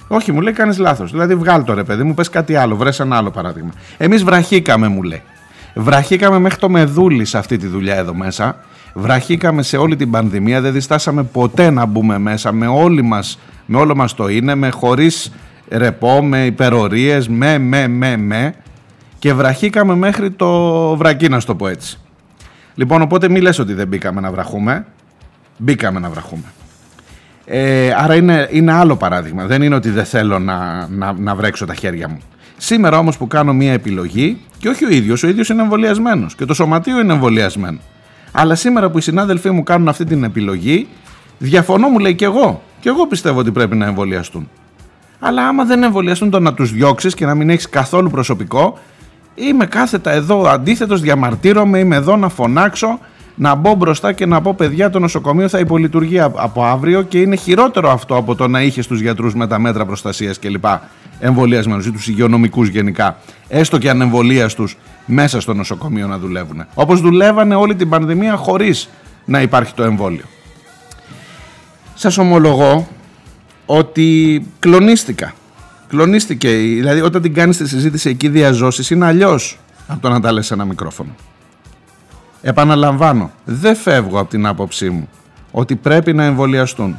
[0.09, 1.11] Όχι, μου λέει, κάνεις λάθος.
[1.11, 3.71] Δηλαδή, βγάλ το ρε παιδί μου, πες κάτι άλλο, βρες ένα άλλο παράδειγμα.
[3.97, 5.23] Εμείς βραχήκαμε, μου λέει.
[5.75, 8.57] Βραχήκαμε μέχρι το μεδούλι σε αυτή τη δουλειά εδώ μέσα.
[8.95, 13.79] Βραχήκαμε σε όλη την πανδημία, δεν διστάσαμε ποτέ να μπούμε μέσα με, όλη μας, με
[13.79, 15.33] όλο μας το είναι, με χωρίς
[15.69, 18.55] ρεπό, με υπερορίες, με, με, με, με
[19.19, 21.99] και βραχήκαμε μέχρι το βρακί να στο πω έτσι.
[22.75, 24.87] Λοιπόν, οπότε μη λες ότι δεν μπήκαμε να βραχούμε,
[25.57, 26.45] μπήκαμε να βραχούμε.
[27.45, 29.47] Ε, άρα είναι, είναι άλλο παράδειγμα.
[29.47, 32.19] Δεν είναι ότι δεν θέλω να, να, να βρέξω τα χέρια μου.
[32.57, 36.45] Σήμερα όμως που κάνω μια επιλογή, και όχι ο ίδιος, ο ίδιος είναι εμβολιασμένος και
[36.45, 37.79] το σωματείο είναι εμβολιασμένο.
[38.33, 40.89] Αλλά σήμερα που οι συνάδελφοί μου κάνουν αυτή την επιλογή,
[41.39, 42.63] διαφωνώ μου λέει και εγώ.
[42.81, 44.49] Και εγώ πιστεύω ότι πρέπει να εμβολιαστούν.
[45.19, 48.79] Αλλά άμα δεν εμβολιαστούν το να τους διώξεις και να μην έχεις καθόλου προσωπικό,
[49.39, 52.99] είμαι κάθετα εδώ αντίθετος, διαμαρτύρομαι, είμαι εδώ να φωνάξω,
[53.35, 57.37] να μπω μπροστά και να πω παιδιά το νοσοκομείο θα υπολειτουργεί από αύριο και είναι
[57.37, 60.65] χειρότερο αυτό από το να είχες τους γιατρούς με τα μέτρα προστασίας κλπ.
[61.21, 63.17] εμβολιασμένους ή τους υγειονομικούς γενικά,
[63.49, 66.65] έστω και ανεμβολίαστους μέσα στο νοσοκομείο να δουλεύουν.
[66.75, 68.89] Όπως δουλεύανε όλη την πανδημία χωρίς
[69.25, 70.25] να υπάρχει το εμβόλιο.
[71.95, 72.89] Σας ομολογώ
[73.67, 75.35] ότι κλονίστηκα.
[75.89, 80.33] Κλονίστηκε, δηλαδή όταν την κάνεις τη συζήτηση εκεί διαζώσεις είναι αλλιώς από το να τα
[80.33, 81.15] λες σε ένα μικρόφωνο.
[82.43, 85.09] Επαναλαμβάνω, δεν φεύγω από την άποψή μου
[85.51, 86.99] ότι πρέπει να εμβολιαστούν.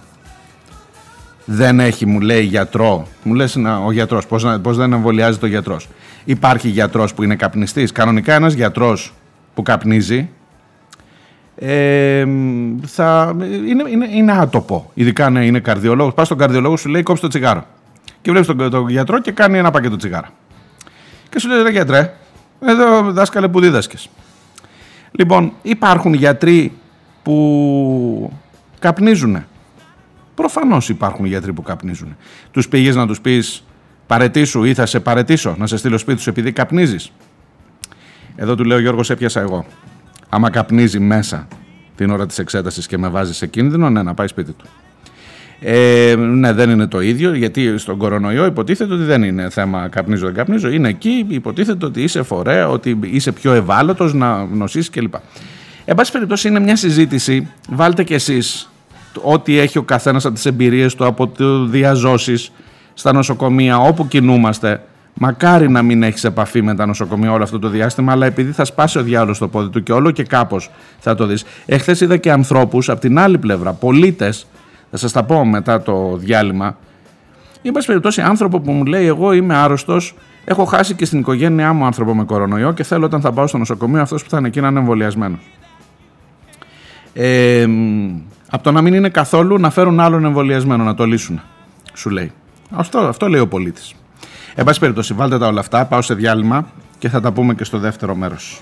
[1.45, 3.07] Δεν έχει, μου λέει γιατρό.
[3.23, 5.87] Μου λες να, ο γιατρός, πώς, να- πώς δεν εμβολιάζεται ο γιατρός.
[6.25, 7.91] Υπάρχει γιατρός που είναι καπνιστής.
[7.91, 9.13] Κανονικά ένας γιατρός
[9.53, 10.29] που καπνίζει
[11.55, 12.25] ε,
[12.85, 13.35] θα,
[13.67, 14.91] είναι, είναι, είναι άτοπο.
[14.93, 16.13] Ειδικά αν είναι καρδιολόγος.
[16.13, 17.65] Πας στον καρδιολόγο σου λέει κόψε το τσιγάρο.
[18.21, 20.29] Και βλέπεις τον, τον γιατρό και κάνει ένα πακέτο τσιγάρα.
[21.29, 22.13] Και σου λέει ρε γιατρέ,
[22.59, 24.09] εδώ δάσκαλε που δίδασκες.
[25.11, 26.73] Λοιπόν, υπάρχουν γιατροί
[27.23, 28.33] που
[28.79, 29.45] καπνίζουν.
[30.35, 32.15] Προφανώς υπάρχουν γιατροί που καπνίζουν.
[32.51, 33.63] Τους πήγες να τους πεις
[34.07, 37.11] παρετήσου ή θα σε παρετήσω, να σε στείλω σπίτι σου επειδή καπνίζεις.
[38.35, 39.65] Εδώ του λέω ο Γιώργος έπιασα εγώ.
[40.29, 41.47] Άμα καπνίζει μέσα
[41.95, 44.65] την ώρα της εξέτασης και με βάζεις σε κίνδυνο, ναι, να πάει σπίτι του.
[45.61, 50.25] Ε, ναι, δεν είναι το ίδιο, γιατί στον κορονοϊό υποτίθεται ότι δεν είναι θέμα καπνίζω
[50.25, 50.69] δεν καπνίζω.
[50.69, 55.13] Είναι εκεί, υποτίθεται ότι είσαι φορέα, ότι είσαι πιο ευάλωτος να νοσήσει κλπ.
[55.85, 57.47] Εν πάση περιπτώσει, είναι μια συζήτηση.
[57.69, 58.69] Βάλτε κι εσείς
[59.21, 62.51] ό,τι έχει ο καθένας από τις εμπειρίες του, από το διαζώσεις
[62.93, 64.81] στα νοσοκομεία, όπου κινούμαστε.
[65.13, 68.65] Μακάρι να μην έχεις επαφή με τα νοσοκομεία όλο αυτό το διάστημα, αλλά επειδή θα
[68.65, 71.43] σπάσει ο διάλογο στο πόδι του και όλο και κάπως θα το δεις.
[71.65, 74.47] Εχθές είδα και ανθρώπους από την άλλη πλευρά, πολίτες,
[74.91, 76.77] θα σας τα πω μετά το διάλειμμα.
[77.61, 81.73] Εν πάση περιπτώσει, άνθρωπο που μου λέει: Εγώ είμαι άρρωστος, έχω χάσει και στην οικογένειά
[81.73, 84.47] μου άνθρωπο με κορονοϊό και θέλω όταν θα πάω στο νοσοκομείο αυτός που θα είναι
[84.47, 85.39] εκεί να είναι εμβολιασμένος.
[87.13, 87.67] Ε,
[88.49, 91.41] από το να μην είναι καθόλου να φέρουν άλλον εμβολιασμένο να το λύσουν,
[91.93, 92.31] σου λέει.
[92.71, 93.93] Αυτό, αυτό λέει ο πολίτης.
[94.55, 97.63] Εν πάση περιπτώσει, βάλτε τα όλα αυτά, πάω σε διάλειμμα και θα τα πούμε και
[97.63, 98.61] στο δεύτερο μέρος.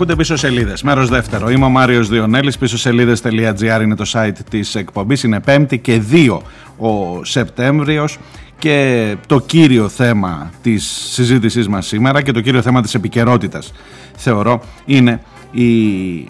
[0.00, 0.82] Ακούτε πίσω σελίδες.
[0.82, 1.50] Μέρος δεύτερο.
[1.50, 2.58] Είμαι ο Μάριος Διονέλης.
[2.58, 5.22] Πίσω σελίδε.gr είναι το site της εκπομπής.
[5.22, 6.40] Είναι 5η και 2
[6.76, 8.18] ο Σεπτέμβριος.
[8.58, 13.72] Και το κύριο θέμα της συζήτησής μας σήμερα και το κύριο θέμα της επικαιρότητας
[14.16, 15.68] θεωρώ είναι οι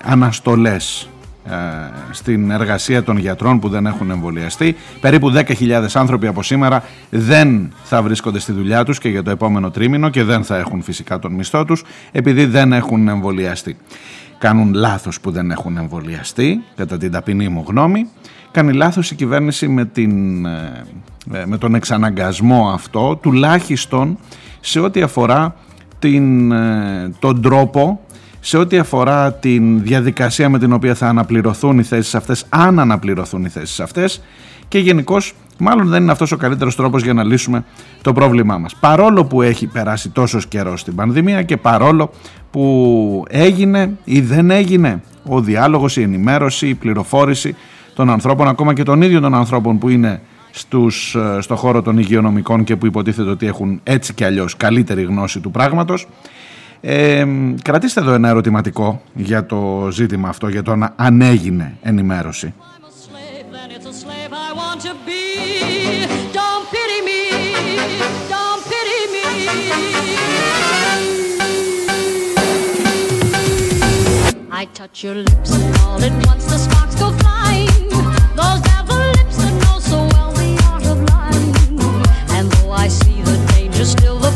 [0.05, 1.18] αναστολές ε,
[2.11, 4.77] στην εργασία των γιατρών που δεν έχουν εμβολιαστεί.
[5.01, 9.71] Περίπου 10.000 άνθρωποι από σήμερα δεν θα βρίσκονται στη δουλειά τους και για το επόμενο
[9.71, 13.77] τρίμηνο και δεν θα έχουν φυσικά τον μισθό τους επειδή δεν έχουν εμβολιαστεί.
[14.39, 18.09] Κάνουν λάθος που δεν έχουν εμβολιαστεί, κατά την ταπεινή μου γνώμη.
[18.51, 20.85] Κάνει λάθος η κυβέρνηση με, την, ε,
[21.33, 24.19] ε, με τον εξαναγκασμό αυτό, τουλάχιστον
[24.61, 25.55] σε ό,τι αφορά
[25.99, 28.01] την, ε, τον τρόπο
[28.41, 33.45] σε ό,τι αφορά την διαδικασία με την οποία θα αναπληρωθούν οι θέσεις αυτές, αν αναπληρωθούν
[33.45, 34.23] οι θέσεις αυτές
[34.69, 35.17] και γενικώ
[35.59, 37.65] μάλλον δεν είναι αυτός ο καλύτερος τρόπος για να λύσουμε
[38.03, 38.75] το πρόβλημά μας.
[38.75, 42.11] Παρόλο που έχει περάσει τόσος καιρός στην πανδημία και παρόλο
[42.51, 47.57] που έγινε ή δεν έγινε ο διάλογος, η ενημέρωση, η πληροφόρηση
[47.95, 50.21] των ανθρώπων, ακόμα και των ίδιων των ανθρώπων που είναι
[50.51, 55.03] στους, ε, στο χώρο των υγειονομικών και που υποτίθεται ότι έχουν έτσι και αλλιώς καλύτερη
[55.03, 56.07] γνώση του πράγματος.
[56.81, 57.25] Ε,
[57.63, 62.55] κρατήστε εδώ ένα ερωτηματικό για το ζήτημα αυτό, για το αν- αν έγινε ενημέρωση.
[62.59, 65.23] I'm a slave, then it's a slave I want to be.
[66.39, 67.21] Don't pity me,
[68.35, 69.25] don't pity me.
[74.61, 77.89] I touch your lips and all at once the sparks go flying.
[78.41, 81.55] Those devil lips that know so well the art of lying.
[82.37, 84.33] And though I see the danger, still the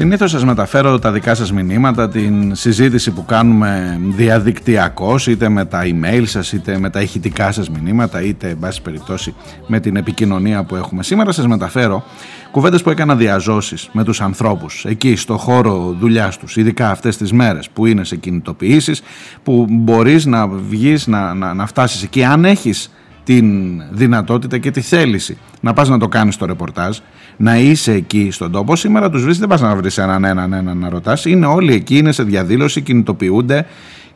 [0.00, 5.82] Συνήθως σας μεταφέρω τα δικά σας μηνύματα, την συζήτηση που κάνουμε διαδικτυακώς, είτε με τα
[5.84, 9.34] email σας, είτε με τα ηχητικά σας μηνύματα, είτε, εν πάση περιπτώσει,
[9.66, 11.02] με την επικοινωνία που έχουμε.
[11.02, 12.04] Σήμερα σας μεταφέρω
[12.50, 17.32] κουβέντες που έκανα διαζώσεις με τους ανθρώπους, εκεί στο χώρο δουλειάς τους, ειδικά αυτές τις
[17.32, 19.02] μέρες που είναι σε κινητοποιήσεις,
[19.42, 22.24] που μπορείς να βγεις, να, να, να φτάσεις εκεί.
[22.24, 22.90] Αν έχεις
[23.30, 26.98] την δυνατότητα και τη θέληση να πας να το κάνεις το ρεπορτάζ,
[27.36, 28.76] να είσαι εκεί στον τόπο.
[28.76, 31.24] Σήμερα τους βρεις, δεν πας να βρεις έναν έναν έναν να ρωτάς.
[31.24, 33.66] Είναι όλοι εκεί, είναι σε διαδήλωση, κινητοποιούνται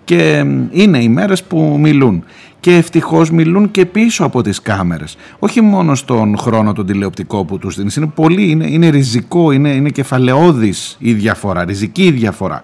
[0.04, 2.24] και είναι οι μέρες που μιλούν.
[2.60, 5.16] Και ευτυχώς μιλούν και πίσω από τις κάμερες.
[5.38, 7.96] Όχι μόνο στον χρόνο τον τηλεοπτικό που τους δίνεις.
[7.96, 12.62] Είναι πολύ, είναι, είναι ριζικό, είναι, είναι κεφαλαιώδης η διαφορά, ριζική η διαφορά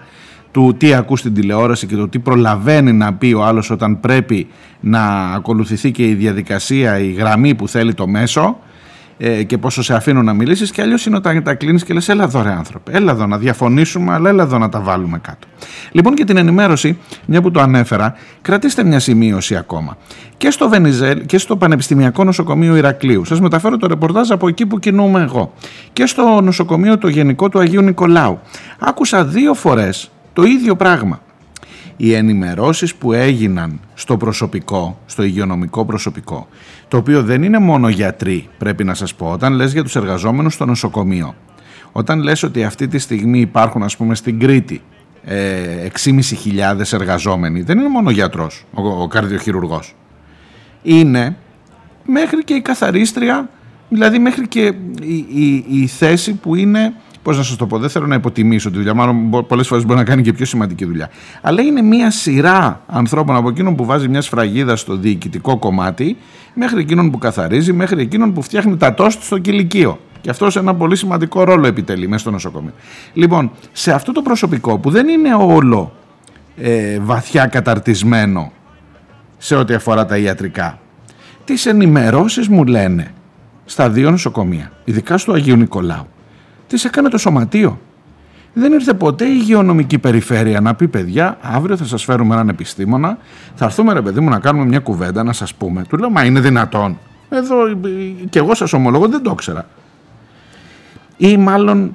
[0.53, 4.47] του τι ακούς στην τηλεόραση και το τι προλαβαίνει να πει ο άλλος όταν πρέπει
[4.81, 5.03] να
[5.35, 8.59] ακολουθηθεί και η διαδικασία, η γραμμή που θέλει το μέσο
[9.23, 12.09] ε, και πόσο σε αφήνω να μιλήσεις και αλλιώς είναι όταν τα κλείνεις και λες
[12.09, 15.47] έλα εδώ ρε άνθρωπε, έλα εδώ να διαφωνήσουμε αλλά έλα εδώ να τα βάλουμε κάτω.
[15.93, 19.97] Λοιπόν και την ενημέρωση, μια που το ανέφερα, κρατήστε μια σημείωση ακόμα.
[20.37, 23.25] Και στο Βενιζέλ και στο Πανεπιστημιακό Νοσοκομείο Ηρακλείου.
[23.25, 25.53] Σας μεταφέρω το ρεπορτάζ από εκεί που κινούμαι εγώ.
[25.93, 28.39] Και στο νοσοκομείο το Γενικό του Αγίου Νικολάου.
[28.79, 31.21] Άκουσα δύο φορές το ίδιο πράγμα.
[31.97, 36.49] Οι ενημερώσεις που έγιναν στο προσωπικό, στο υγειονομικό προσωπικό,
[36.89, 40.55] το οποίο δεν είναι μόνο γιατροί, πρέπει να σας πω, όταν λες για τους εργαζόμενους
[40.55, 41.35] στο νοσοκομείο,
[41.93, 44.83] όταν λες ότι αυτή τη στιγμή υπάρχουν ας πούμε στην Κρήτη
[45.25, 49.95] ε, 6.500 εργαζόμενοι, δεν είναι μόνο γιατρός, ο, ο καρδιοχειρουργός.
[50.83, 51.37] Είναι
[52.05, 53.49] μέχρι και η καθαρίστρια,
[53.89, 54.73] δηλαδή μέχρι και
[55.03, 58.71] η, η, η θέση που είναι Πώς να σας το πω, δεν θέλω να υποτιμήσω
[58.71, 58.95] τη δουλειά.
[58.95, 61.11] Μάλλον πολλές φορές μπορεί να κάνει και πιο σημαντική δουλειά.
[61.41, 66.17] Αλλά είναι μια σειρά ανθρώπων από εκείνον που βάζει μια σφραγίδα στο διοικητικό κομμάτι,
[66.55, 69.99] μέχρι εκείνον που καθαρίζει, μέχρι εκείνον που φτιάχνει τα τόστ στο κηλικείο.
[70.21, 72.73] Και αυτό σε ένα πολύ σημαντικό ρόλο επιτελεί μέσα στο νοσοκομείο.
[73.13, 75.93] Λοιπόν, σε αυτό το προσωπικό που δεν είναι όλο
[76.57, 78.53] ε, βαθιά καταρτισμένο
[79.39, 80.79] σε ό,τι αφορά τα ιατρικά,
[81.45, 83.15] τις ενημερώσεις μου λένε
[83.65, 86.07] στα δύο νοσοκομεία, ειδικά στο Αγίου Νικολάου,
[86.71, 87.81] τι έκανε το σωματείο.
[88.53, 93.19] Δεν ήρθε ποτέ η υγειονομική περιφέρεια να πει παιδιά, αύριο θα σας φέρουμε έναν επιστήμονα,
[93.55, 95.85] θα έρθουμε ρε παιδί μου να κάνουμε μια κουβέντα να σας πούμε.
[95.89, 96.99] Του λέω, Μα είναι δυνατόν.
[97.29, 97.57] Εδώ
[98.31, 99.67] και εγώ σας ομολογώ δεν το ήξερα.
[101.17, 101.95] Ή μάλλον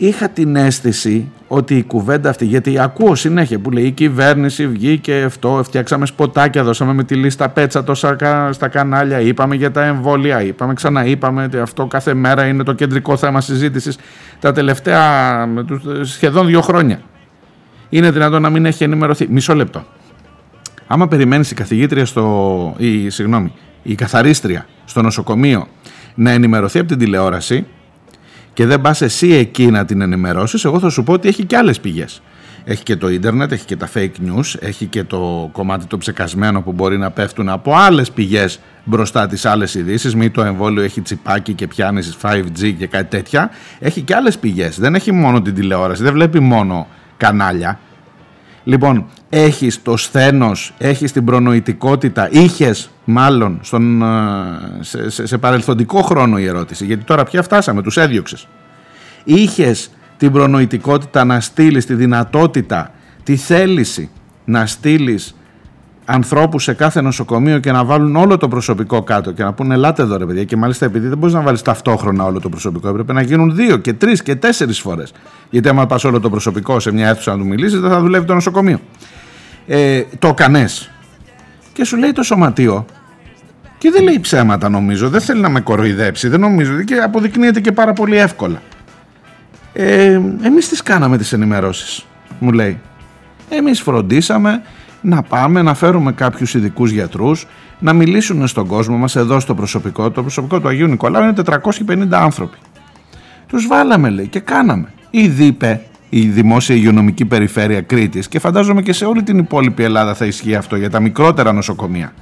[0.00, 5.22] είχα την αίσθηση ότι η κουβέντα αυτή, γιατί ακούω συνέχεια που λέει η κυβέρνηση βγήκε
[5.26, 9.84] αυτό, φτιάξαμε σποτάκια, δώσαμε με τη λίστα πέτσα τόσα κα- στα κανάλια, είπαμε για τα
[9.84, 13.98] εμβόλια, είπαμε ξαναείπαμε ότι αυτό κάθε μέρα είναι το κεντρικό θέμα συζήτησης
[14.38, 17.00] τα τελευταία με τους- σχεδόν δύο χρόνια.
[17.88, 19.26] Είναι δυνατόν να μην έχει ενημερωθεί.
[19.30, 19.84] Μισό λεπτό.
[20.86, 25.66] Άμα περιμένεις η καθηγήτρια στο, η, συγγνώμη, η καθαρίστρια στο νοσοκομείο
[26.14, 27.66] να ενημερωθεί από την τηλεόραση,
[28.58, 31.56] και δεν πας εσύ εκεί να την ενημερώσεις, εγώ θα σου πω ότι έχει και
[31.56, 32.22] άλλες πηγές.
[32.64, 36.62] Έχει και το ίντερνετ, έχει και τα fake news, έχει και το κομμάτι το ψεκασμένο
[36.62, 40.14] που μπορεί να πέφτουν από άλλες πηγές μπροστά τις άλλες ειδήσεις.
[40.14, 43.50] Μη το εμβόλιο έχει τσιπάκι και πιάνεις 5G και κάτι τέτοια.
[43.78, 44.78] Έχει και άλλες πηγές.
[44.78, 46.86] Δεν έχει μόνο την τηλεόραση, δεν βλέπει μόνο
[47.16, 47.78] κανάλια.
[48.64, 54.06] Λοιπόν, έχεις το σθένος, έχεις την προνοητικότητα, είχες μάλλον στον, ε,
[54.80, 58.48] σε, σε, σε παρελθοντικό χρόνο η ερώτηση, γιατί τώρα πια φτάσαμε, τους έδιωξες.
[59.24, 62.92] Είχες την προνοητικότητα να στείλεις τη δυνατότητα,
[63.22, 64.10] τη θέληση
[64.44, 65.34] να στείλεις
[66.10, 70.02] ανθρώπους σε κάθε νοσοκομείο και να βάλουν όλο το προσωπικό κάτω και να πούνε ελάτε
[70.02, 73.12] εδώ ρε παιδιά και μάλιστα επειδή δεν μπορείς να βάλεις ταυτόχρονα όλο το προσωπικό έπρεπε
[73.12, 75.12] να γίνουν δύο και τρεις και τέσσερις φορές.
[75.50, 78.26] Γιατί άμα πας όλο το προσωπικό σε μια αίθουσα να του μιλήσεις δεν θα δουλεύει
[78.26, 78.80] το νοσοκομείο.
[79.66, 80.90] Ε, το κανές
[81.72, 82.84] και σου λέει το σωματείο.
[83.78, 85.08] Και δεν λέει ψέματα νομίζω.
[85.08, 86.28] Δεν θέλει να με κοροϊδέψει.
[86.28, 86.82] Δεν νομίζω.
[86.82, 88.62] Και αποδεικνύεται και πάρα πολύ εύκολα.
[89.72, 92.06] Ε, εμείς τις κάναμε τις ενημερώσεις
[92.38, 92.80] μου λέει.
[93.48, 94.62] Εμείς φροντίσαμε
[95.00, 97.46] να πάμε να φέρουμε κάποιους ειδικούς γιατρούς
[97.78, 100.10] να μιλήσουν στον κόσμο μας εδώ στο προσωπικό.
[100.10, 101.42] Το προσωπικό του Αγίου Νικολάου είναι
[101.88, 102.56] 450 άνθρωποι.
[103.46, 104.92] Τους βάλαμε λέει και κάναμε.
[105.10, 110.14] Ήδη είπε η Δημόσια Υγειονομική Περιφέρεια Κρήτης και φαντάζομαι και σε όλη την υπόλοιπη Ελλάδα
[110.14, 112.12] θα ισχύει αυτό για τα μικρότερα νοσοκομεία.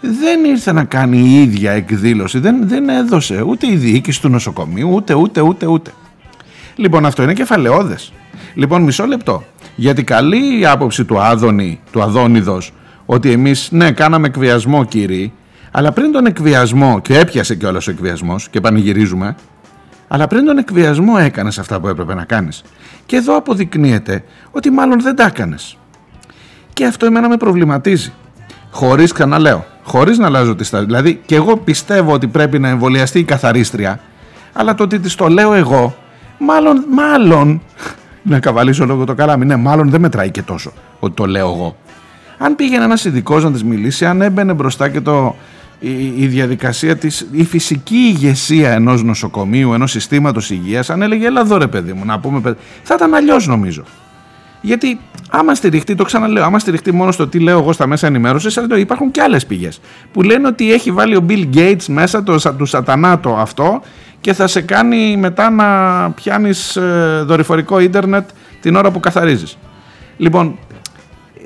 [0.00, 4.90] Δεν ήρθε να κάνει η ίδια εκδήλωση δεν, δεν έδωσε ούτε η διοίκηση του νοσοκομείου
[4.92, 5.90] ούτε ούτε ούτε ούτε.
[6.76, 8.12] Λοιπόν, αυτό είναι κεφαλαιόδες.
[8.54, 9.44] Λοιπόν, μισό λεπτό.
[9.76, 12.72] Γιατί καλή η άποψη του Άδωνη, του Αδόνιδος,
[13.06, 15.32] ότι εμείς, ναι, κάναμε εκβιασμό, κύριοι,
[15.70, 19.36] αλλά πριν τον εκβιασμό, και έπιασε κιόλας ο εκβιασμός και πανηγυρίζουμε,
[20.08, 22.62] αλλά πριν τον εκβιασμό έκανες αυτά που έπρεπε να κάνεις.
[23.06, 25.78] Και εδώ αποδεικνύεται ότι μάλλον δεν τα έκανες.
[26.72, 28.12] Και αυτό εμένα με προβληματίζει.
[28.70, 30.84] Χωρίς, ξαναλέω, χωρίς να αλλάζω τη στάση.
[30.84, 34.00] Δηλαδή, και εγώ πιστεύω ότι πρέπει να εμβολιαστεί η καθαρίστρια,
[34.52, 35.96] αλλά το ότι της το λέω εγώ
[36.38, 37.62] Μάλλον, μάλλον,
[38.28, 41.76] να καβαλήσω λόγω το καλάμι, ναι, μάλλον δεν μετράει και τόσο ότι το λέω εγώ.
[42.38, 45.34] Αν πήγαινε ένας ειδικός να της μιλήσει, αν έμπαινε μπροστά και το,
[45.80, 51.40] η, η διαδικασία της, η φυσική ηγεσία ενός νοσοκομείου, ενός συστήματος υγείας, αν έλεγε έλα
[51.40, 53.82] εδώ ρε παιδί μου, να πούμε παιδί, θα ήταν αλλιώς νομίζω.
[54.60, 55.00] Γιατί
[55.30, 59.10] άμα στηριχτεί, το ξαναλέω, άμα στηριχτεί μόνο στο τι λέω εγώ στα μέσα ενημέρωσης, υπάρχουν
[59.10, 59.80] και άλλες πηγές
[60.12, 63.80] που λένε ότι έχει βάλει ο Bill Gates μέσα το, σα- του σατανάτο αυτό
[64.26, 66.78] και θα σε κάνει μετά να πιάνεις
[67.24, 68.28] δορυφορικό ίντερνετ
[68.60, 69.58] την ώρα που καθαρίζεις.
[70.16, 70.58] Λοιπόν,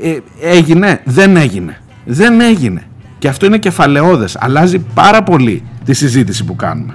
[0.03, 1.81] ε, έγινε, δεν έγινε.
[2.05, 2.83] Δεν έγινε.
[3.18, 4.37] Και αυτό είναι κεφαλαιόδες.
[4.41, 6.95] Αλλάζει πάρα πολύ τη συζήτηση που κάνουμε.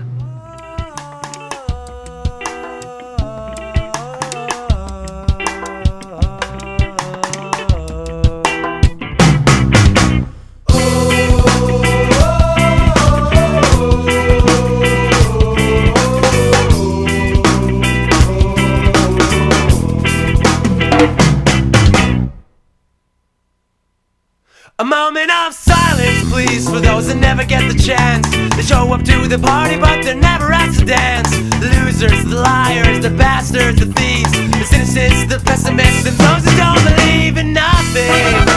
[27.06, 28.28] Those that never get the chance.
[28.56, 31.30] They show up to the party, but they're never asked to dance.
[31.60, 36.58] The losers, the liars, the bastards, the thieves, the citizens, the pessimists, and those who
[36.58, 38.55] don't believe in nothing.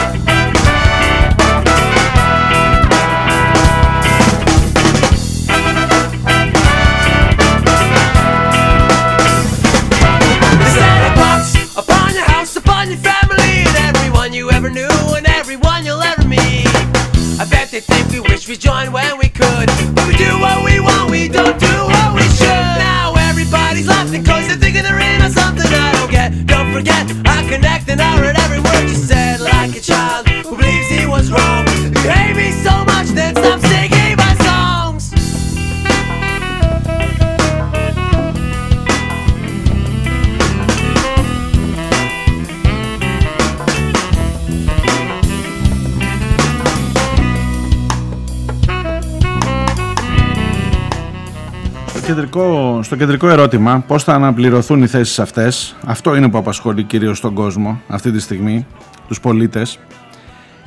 [52.99, 57.19] Κεντρικό, στο κεντρικό ερώτημα, πώς θα αναπληρωθούν οι θέσεις αυτές, αυτό είναι που απασχολεί κυρίως
[57.19, 58.65] τον κόσμο αυτή τη στιγμή,
[59.07, 59.79] τους πολίτες.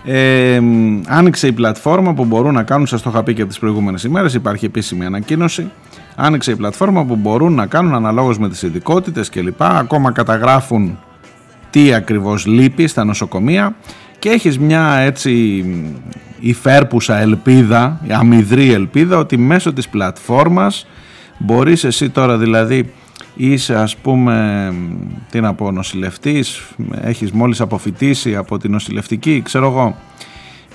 [0.05, 3.51] Ε, μ, άνοιξε η πλατφόρμα που μπορούν να κάνουν, σας το είχα πει και από
[3.51, 5.71] τις προηγούμενες ημέρες, υπάρχει επίσημη ανακοίνωση.
[6.17, 9.63] Άνοιξε η πλατφόρμα που μπορούν να κάνουν αναλόγως με τις ειδικότητες κλπ.
[9.63, 10.99] Ακόμα καταγράφουν
[11.71, 13.75] τι ακριβώς λείπει στα νοσοκομεία
[14.19, 15.65] και έχεις μια έτσι
[16.41, 20.87] υφέρπουσα ελπίδα, αμυδρή ελπίδα ότι μέσω της πλατφόρμας
[21.45, 22.93] μπορείς εσύ τώρα δηλαδή
[23.37, 24.75] είσαι ας πούμε
[25.31, 26.63] τι να πω νοσηλευτής,
[27.01, 29.97] έχεις μόλις αποφυτίσει από την νοσηλευτική ξέρω εγώ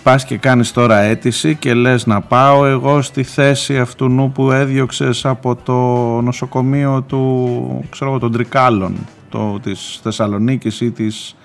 [0.03, 4.51] πας και κάνεις τώρα αίτηση και λες να πάω εγώ στη θέση αυτού νου που
[4.51, 5.74] έδιωξες από το
[6.22, 8.95] νοσοκομείο του ξέρω εγώ των Τρικάλων
[9.30, 11.36] το, της Θεσσαλονίκης ή της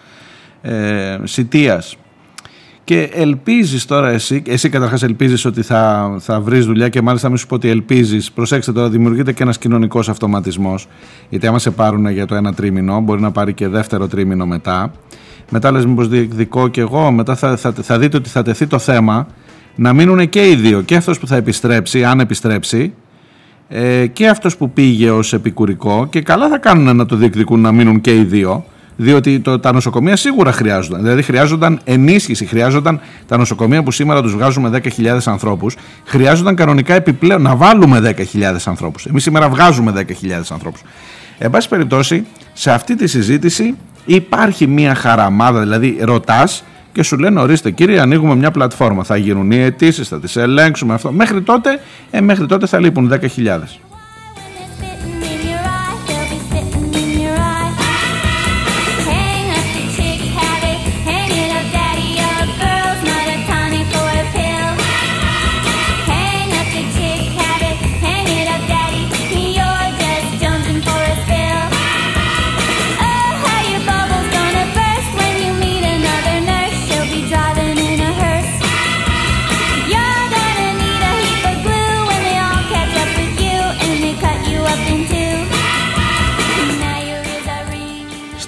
[0.63, 1.97] ε, Σιτίας
[2.85, 7.37] και ελπίζεις τώρα εσύ, εσύ καταρχάς ελπίζεις ότι θα, θα βρεις δουλειά και μάλιστα μην
[7.37, 10.89] σου πω ότι ελπίζεις, προσέξτε τώρα δημιουργείται και ένας κοινωνικός αυτοματισμός.
[11.29, 14.93] Γιατί άμα σε πάρουν για το ένα τρίμηνο μπορεί να πάρει και δεύτερο τρίμηνο μετά.
[15.51, 18.79] Μετά λες μήπως διεκδικώ και εγώ μετά θα, θα, θα δείτε ότι θα τεθεί το
[18.79, 19.27] θέμα.
[19.75, 22.93] Να μείνουν και οι δύο και αυτός που θα επιστρέψει αν επιστρέψει
[23.69, 26.07] ε, και αυτός που πήγε ως επικουρικό.
[26.11, 28.65] Και καλά θα κάνουν να το διεκδικούν να μείνουν και οι δύο
[28.97, 31.03] διότι το, τα νοσοκομεία σίγουρα χρειάζονταν.
[31.03, 37.43] Δηλαδή χρειάζονταν ενίσχυση, χρειάζονταν τα νοσοκομεία που σήμερα τους βγάζουμε 10.000 ανθρώπους, χρειάζονταν κανονικά επιπλέον
[37.43, 39.07] να βάλουμε 10.000 ανθρώπους.
[39.07, 40.05] Εμείς σήμερα βγάζουμε 10.000
[40.51, 40.83] ανθρώπους.
[41.39, 43.75] Εν πάση περιπτώσει, σε αυτή τη συζήτηση
[44.05, 49.51] υπάρχει μια χαραμάδα, δηλαδή ρωτάς και σου λένε ορίστε κύριε ανοίγουμε μια πλατφόρμα, θα γίνουν
[49.51, 51.13] οι αιτήσεις, θα τις ελέγξουμε αυτό.
[51.13, 51.81] Μέχρι τότε,
[52.11, 53.81] ε, μέχρι τότε θα λείπουν 10.000.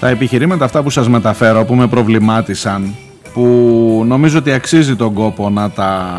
[0.05, 0.09] ringing.
[0.09, 2.95] Στα επιχειρήματα αυτά που σας μεταφέρω που με προβλημάτισαν
[3.33, 6.15] που νομίζω ότι αξίζει τον κόπο να τα,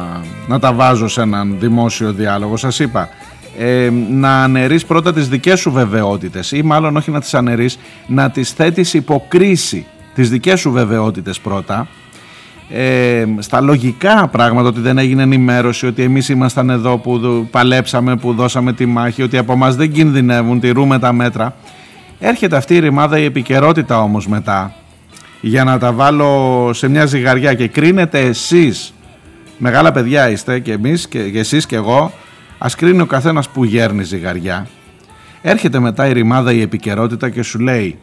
[0.47, 3.09] να τα βάζω σε έναν δημόσιο διάλογο σας είπα
[3.59, 7.77] ε, να αναιρείς πρώτα τις δικές σου βεβαιότητες ή μάλλον όχι να τις αναιρείς
[8.07, 11.87] να τις θέτεις υποκρίση τις δικές σου βεβαιότητες πρώτα
[12.69, 18.15] ε, στα λογικά πράγματα ότι δεν έγινε ενημέρωση ότι εμείς ήμασταν εδώ που δου- παλέψαμε,
[18.15, 21.55] που δώσαμε τη μάχη ότι από μας δεν κινδυνεύουν, τηρούμε τα μέτρα
[22.19, 24.73] έρχεται αυτή η ρημάδα η επικαιρότητα όμως μετά.
[25.41, 28.93] Για να τα βάλω σε μια ζυγαριά και κρίνετε εσείς
[29.57, 32.11] μεγάλα παιδιά είστε και εμείς και, και εσείς και εγώ
[32.57, 34.67] ας κρίνει ο καθένας που γέρνει ζυγαριά.
[35.41, 37.99] Έρχεται μετά η ρημάδα η επικαιρότητα και σου λέει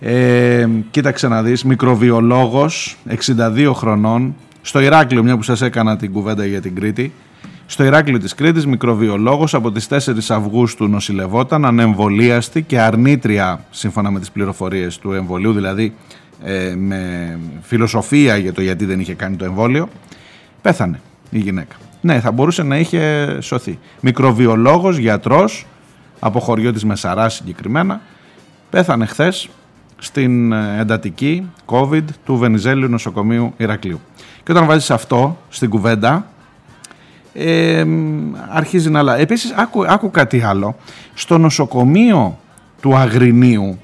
[0.00, 2.96] ε, κοίταξε να δεις, μικροβιολόγος,
[3.36, 7.12] 62 χρονών, στο Ηράκλειο, μια που σας έκανα την κουβέντα για την Κρήτη,
[7.74, 9.96] στο Ηράκλειο της Κρήτης, μικροβιολόγος από τις 4
[10.28, 15.94] Αυγούστου νοσηλευόταν, ανεμβολίαστη και αρνήτρια, σύμφωνα με τις πληροφορίες του εμβολίου, δηλαδή
[16.42, 19.88] ε, με φιλοσοφία για το γιατί δεν είχε κάνει το εμβόλιο,
[20.62, 21.00] πέθανε
[21.30, 21.76] η γυναίκα.
[22.00, 23.78] Ναι, θα μπορούσε να είχε σωθεί.
[24.00, 25.66] Μικροβιολόγος, γιατρός,
[26.20, 28.00] από χωριό της Μεσαράς συγκεκριμένα,
[28.70, 29.48] πέθανε χθες
[29.98, 34.00] στην ε, εντατική COVID του Βενιζέλιου νοσοκομείου Ηρακλείου.
[34.42, 36.26] Και όταν βάζεις αυτό στην κουβέντα,
[37.34, 39.22] ε, μ, αρχίζει να αλλάζει.
[39.22, 40.76] Επίσης, άκου, άκου κάτι άλλο.
[41.14, 42.38] Στο νοσοκομείο
[42.80, 43.78] του Αγρινίου,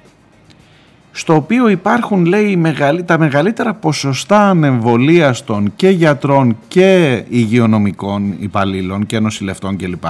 [1.12, 9.20] στο οποίο υπάρχουν, λέει, μεγαλύ- τα μεγαλύτερα ποσοστά ανεμβολίαστων και γιατρών και υγειονομικών υπαλλήλων και
[9.20, 10.05] νοσηλευτών κλπ.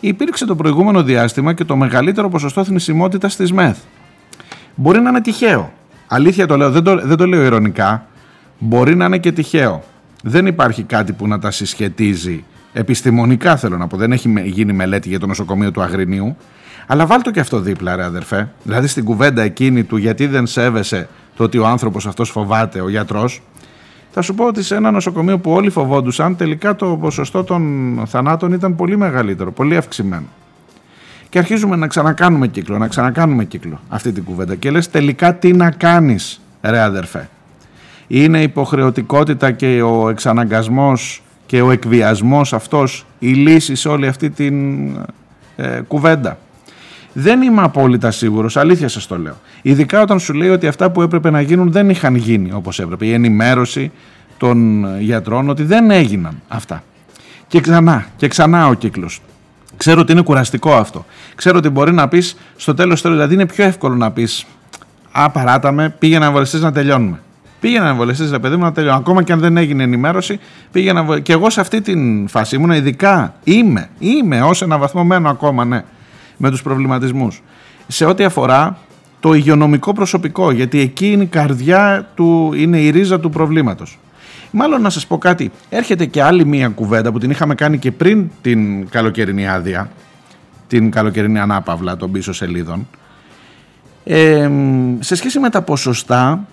[0.00, 3.76] Υπήρξε το προηγούμενο διάστημα και το μεγαλύτερο ποσοστό θνησιμότητας της ΜΕΘ.
[4.74, 5.72] Μπορεί να είναι τυχαίο.
[6.06, 8.06] Αλήθεια το λέω, δεν το, δεν το λέω ηρωνικά.
[8.58, 9.82] Μπορεί να είναι και τυχαίο.
[10.22, 13.96] Δεν υπάρχει κάτι που να τα συσχετίζει επιστημονικά θέλω να πω.
[13.96, 16.36] Δεν έχει με- γίνει μελέτη για το νοσοκομείο του Αγρινίου.
[16.86, 18.48] Αλλά βάλτε και αυτό δίπλα ρε αδερφέ.
[18.62, 22.88] Δηλαδή στην κουβέντα εκείνη του γιατί δεν σέβεσαι το ότι ο άνθρωπος αυτός φοβάται, ο
[22.88, 23.42] γιατρός.
[24.12, 28.52] Θα σου πω ότι σε ένα νοσοκομείο που όλοι φοβόντουσαν τελικά το ποσοστό των θανάτων
[28.52, 30.26] ήταν πολύ μεγαλύτερο, πολύ αυξημένο.
[31.28, 34.54] Και αρχίζουμε να ξανακάνουμε κύκλο, να ξανακάνουμε κύκλο αυτή την κουβέντα.
[34.54, 37.28] Και λες τελικά τι να κάνεις ρε αδερφέ.
[38.12, 44.88] Είναι υποχρεωτικότητα και ο εξαναγκασμός και ο εκβιασμός αυτός η λύση σε όλη αυτή την
[45.56, 46.38] ε, κουβέντα.
[47.12, 49.36] Δεν είμαι απόλυτα σίγουρος, αλήθεια σας το λέω.
[49.62, 53.06] Ειδικά όταν σου λέει ότι αυτά που έπρεπε να γίνουν δεν είχαν γίνει όπως έπρεπε.
[53.06, 53.90] Η ενημέρωση
[54.36, 56.82] των γιατρών ότι δεν έγιναν αυτά.
[57.46, 59.20] Και ξανά και ξανά ο κύκλος.
[59.76, 61.04] Ξέρω ότι είναι κουραστικό αυτό.
[61.34, 64.46] Ξέρω ότι μπορεί να πεις στο τέλος τέλος, δηλαδή είναι πιο εύκολο να πεις
[65.12, 67.20] Α, παράταμε, πήγαινε να εμβολιαστείς να τελειώνουμε.
[67.60, 69.02] Πήγαινε να εμβολιαστείς, ρε παιδί μου, να τελειώνουμε.
[69.02, 70.40] Ακόμα και αν δεν έγινε ενημέρωση,
[70.72, 71.26] πήγαινε να εμβολιαστείς.
[71.26, 73.34] Και εγώ σε αυτή την φάση ήμουν ειδικά.
[73.44, 75.84] Είμαι, είμαι ως ένα βαθμό μένω ακόμα, ναι,
[76.36, 77.42] με τους προβληματισμούς.
[77.86, 78.78] Σε ό,τι αφορά
[79.20, 83.98] το υγειονομικό προσωπικό, γιατί εκεί είναι η καρδιά του, είναι η ρίζα του προβλήματος.
[84.50, 87.92] Μάλλον να σας πω κάτι, έρχεται και άλλη μία κουβέντα που την είχαμε κάνει και
[87.92, 89.90] πριν την καλοκαιρινή άδεια,
[90.66, 92.88] την καλοκαιρινή ανάπαυλα των πίσω σελίδων,
[94.04, 94.50] ε,
[95.00, 96.46] σε σχέση με τα ποσοστά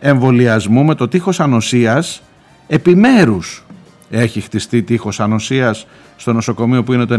[0.00, 2.22] εμβολιασμού με το τείχος ανοσίας
[2.66, 3.62] επιμέρους
[4.10, 5.86] έχει χτιστεί τείχος ανοσίας
[6.16, 7.16] στο νοσοκομείο που είναι το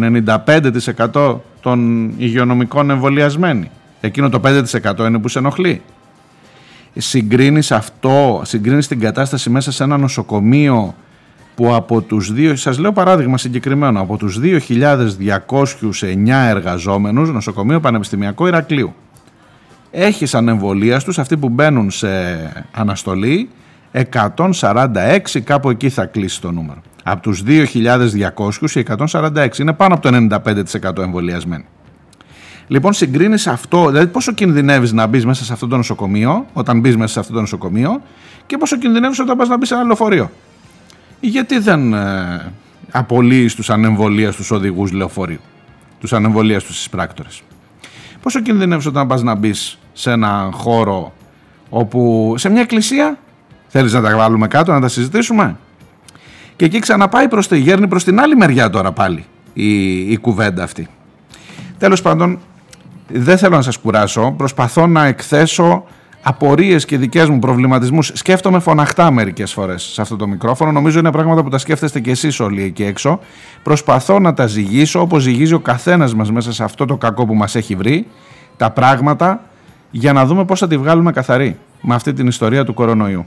[1.13, 3.71] 95% των υγειονομικών εμβολιασμένοι.
[4.01, 5.81] Εκείνο το 5% είναι που σε ενοχλεί.
[6.97, 10.95] Συγκρίνεις αυτό, συγκρίνεις την κατάσταση μέσα σε ένα νοσοκομείο
[11.55, 18.93] που από τους δύο, σας λέω παράδειγμα συγκεκριμένο, από τους 2.209 εργαζόμενους, νοσοκομείο Πανεπιστημιακό Ηρακλείου,
[19.91, 22.07] έχει σαν εμβολία τους αυτοί που μπαίνουν σε
[22.71, 23.49] αναστολή
[24.11, 26.81] 146 κάπου εκεί θα κλείσει το νούμερο.
[27.03, 30.27] Από τους 2.200 οι 146 είναι πάνω από το
[30.95, 31.65] 95% εμβολιασμένοι.
[32.67, 36.97] Λοιπόν, συγκρίνεις αυτό, δηλαδή πόσο κινδυνεύεις να μπεις μέσα σε αυτό το νοσοκομείο, όταν μπεις
[36.97, 38.01] μέσα σε αυτό το νοσοκομείο,
[38.45, 40.31] και πόσο κινδυνεύεις όταν πας να μπεις σε ένα λεωφορείο.
[41.19, 42.51] Γιατί δεν ε,
[42.91, 45.39] απολύεις τους ανεμβολίας τους οδηγούς λεωφορείου,
[45.99, 47.29] τους ανεμβολίας τους πράκτορε.
[48.21, 51.13] Πόσο κινδυνεύεις όταν πας να μπεις σε ένα χώρο
[51.69, 52.33] όπου.
[52.37, 53.17] σε μια εκκλησία.
[53.67, 55.57] Θέλεις να τα βάλουμε κάτω, να τα συζητήσουμε;
[56.55, 60.63] Και εκεί ξαναπάει προς τη γέρνη προς την άλλη μεριά τώρα πάλι η, η κουβέντα
[60.63, 60.87] αυτή.
[61.77, 62.39] Τέλος πάντων,
[63.07, 65.85] δεν θέλω να σας κουράσω, προσπαθώ να εκθέσω
[66.29, 68.11] απορίες και δικές μου προβληματισμούς.
[68.13, 72.11] Σκέφτομαι φωναχτά μερικές φορές σε αυτό το μικρόφωνο, νομίζω είναι πράγματα που τα σκέφτεστε και
[72.11, 73.19] εσείς όλοι εκεί έξω.
[73.63, 77.35] Προσπαθώ να τα ζυγίσω όπως ζυγίζει ο καθένας μας μέσα σε αυτό το κακό που
[77.35, 78.07] μας έχει βρει,
[78.57, 79.41] τα πράγματα,
[79.91, 83.25] για να δούμε πώς θα τη βγάλουμε καθαρή με αυτή την ιστορία του κορονοϊού.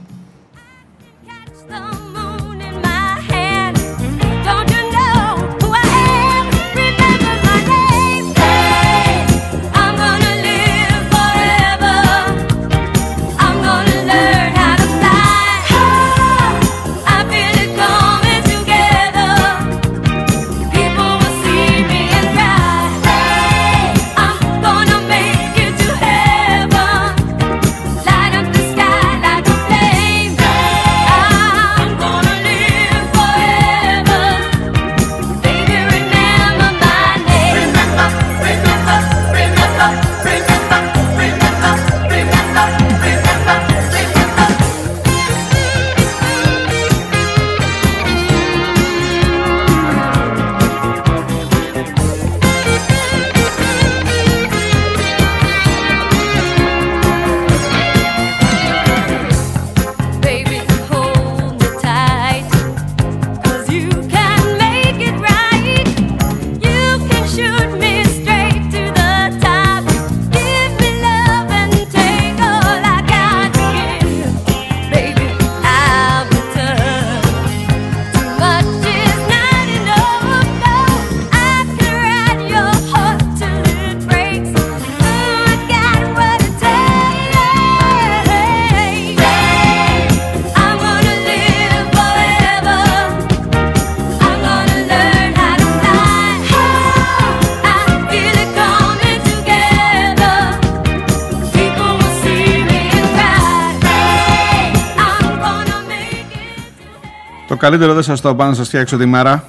[107.73, 109.43] Καλύτερο δεν σας το πάω να σας φτιάξω τη μέρα.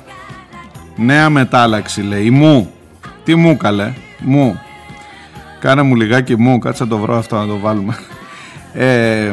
[0.96, 2.30] Νέα μετάλλαξη λέει.
[2.30, 2.70] Μου.
[3.24, 3.92] Τι μου καλέ.
[4.18, 4.60] Μου.
[5.60, 6.58] Κάνε μου λιγάκι μου.
[6.58, 7.96] Κάτσε να το βρω αυτό να το βάλουμε.
[8.74, 9.32] Ε,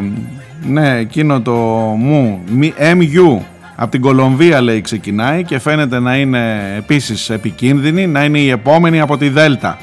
[0.68, 1.52] ναι, εκείνο το
[1.98, 2.42] μου.
[2.52, 3.38] μη- MU.
[3.76, 9.00] Από την Κολομβία λέει ξεκινάει και φαίνεται να είναι επίσης επικίνδυνη, να είναι η επόμενη
[9.00, 9.78] από τη Δέλτα.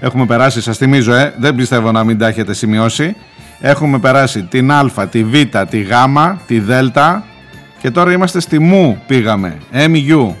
[0.00, 3.16] Έχουμε περάσει, σας θυμίζω, ε, δεν πιστεύω να μην τα έχετε σημειώσει.
[3.60, 5.34] Έχουμε περάσει την Α, τη Β,
[5.68, 5.90] τη Γ,
[6.46, 6.70] τη Δ
[7.80, 10.34] και τώρα είμαστε στη Μου πήγαμε, MU.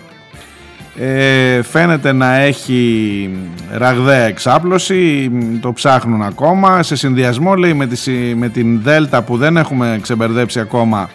[1.00, 3.30] Ε, φαίνεται να έχει
[3.72, 5.30] ραγδαία εξάπλωση,
[5.60, 6.82] το ψάχνουν ακόμα.
[6.82, 11.10] Σε συνδυασμό λέει με, τη, συ- με την Δέλτα που δεν έχουμε ξεμπερδέψει ακόμα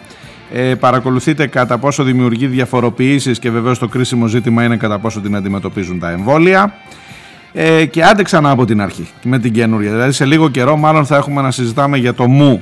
[0.52, 5.36] ε, παρακολουθείτε κατά πόσο δημιουργεί διαφοροποιήσεις και βεβαίως το κρίσιμο ζήτημα είναι κατά πόσο την
[5.36, 6.74] αντιμετωπίζουν τα εμβόλια.
[7.52, 9.90] Ε, και άντε ξανά από την αρχή με την καινούρια.
[9.90, 12.60] Δηλαδή σε λίγο καιρό μάλλον θα έχουμε να συζητάμε για το μου.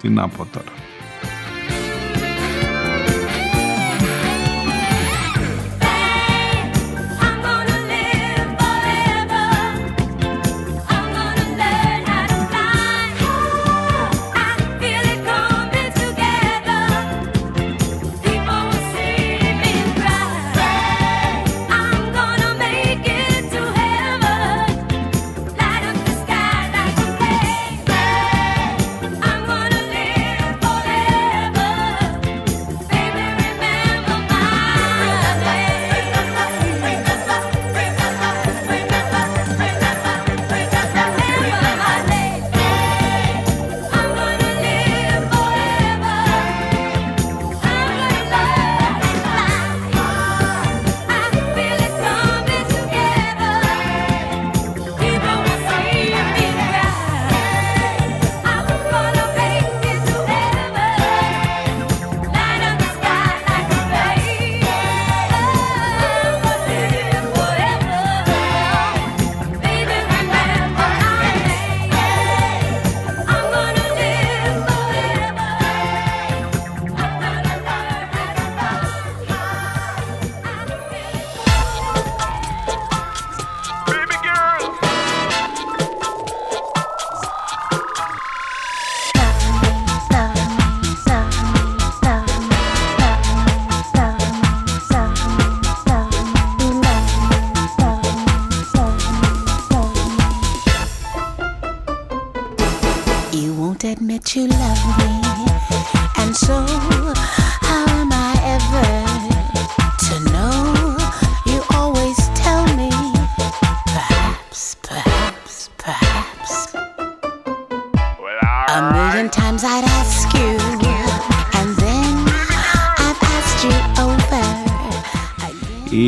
[0.00, 0.81] Τι να πω τώρα.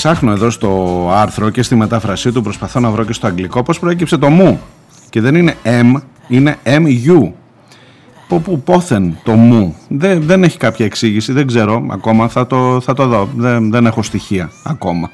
[0.00, 3.78] Ψάχνω εδώ στο άρθρο και στη μετάφρασή του προσπαθώ να βρω και στο αγγλικό πώς
[3.78, 4.60] προέκυψε το μου
[5.10, 7.30] και δεν είναι M, είναι MU.
[8.24, 9.76] Από πού πόθεν το μου.
[9.88, 13.28] Δεν, δεν έχει κάποια εξήγηση, δεν ξέρω ακόμα, θα το, θα το δω.
[13.36, 15.10] Δεν, δεν έχω στοιχεία ακόμα.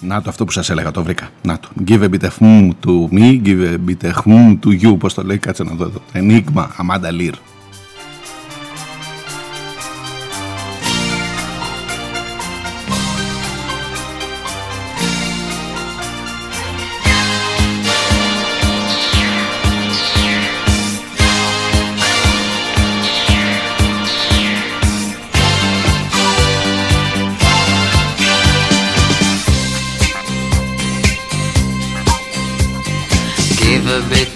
[0.00, 1.28] Να το αυτό που σας έλεγα, το βρήκα.
[1.42, 1.68] Να το.
[1.86, 4.98] Give a bit of mm to me, give a bit of mm to you.
[4.98, 6.00] Πώς το λέει, κάτσε να δω εδώ.
[6.12, 7.34] Ενίγμα, Αμάντα Λίρ.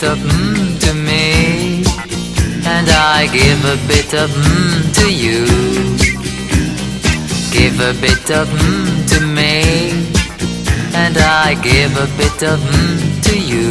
[0.02, 1.26] Bit of mm to me,
[2.74, 5.40] and I give a bit of mm to you.
[7.56, 9.56] Give a bit of mm to me,
[11.02, 13.68] and I give a bit of mm to you.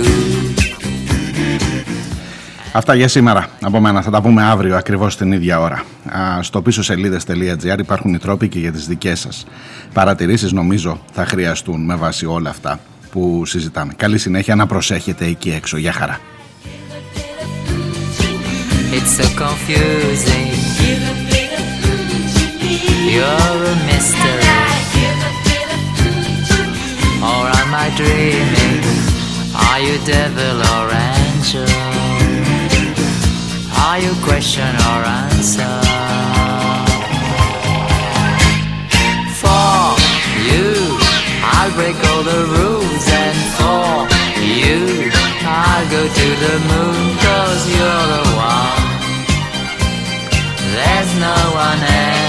[2.74, 4.02] Αυτά για σήμερα από μένα.
[4.02, 5.84] Θα τα πούμε αύριο ακριβώς την ίδια ώρα.
[6.18, 9.46] Α, στο πίσω σελίδες.gr υπάρχουν οι τρόποι και για τις δικές σας
[9.94, 10.52] παρατηρήσεις.
[10.52, 12.80] Νομίζω θα χρειαστούν με βάση όλα αυτά
[13.12, 13.94] που συζητάμε.
[13.94, 15.78] Καλή συνέχεια να προσέχετε εκεί έξω.
[15.78, 16.20] Γεια χαρά.
[18.94, 20.50] It's so confusing.
[23.14, 24.72] You're a mystery.
[27.30, 28.84] Or am I dreaming?
[29.68, 30.86] Are you devil or
[31.18, 31.70] angel?
[33.86, 35.76] Are you question or answer?
[39.42, 39.76] For
[40.50, 40.68] you,
[41.56, 42.81] I'll break all the rules and for
[44.72, 45.12] you,
[45.44, 48.82] I'll go to the moon cause you're the one.
[50.76, 52.21] There's no one else.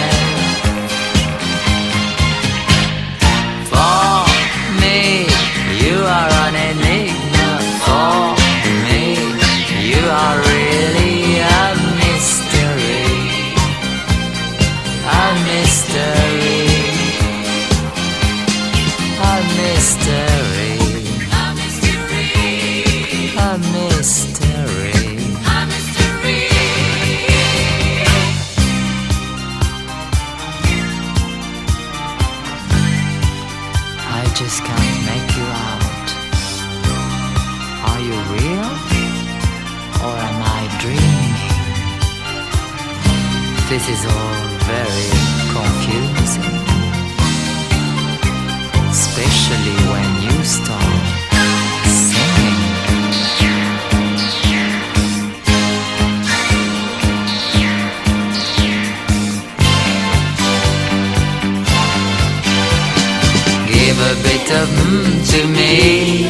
[65.32, 66.26] To me,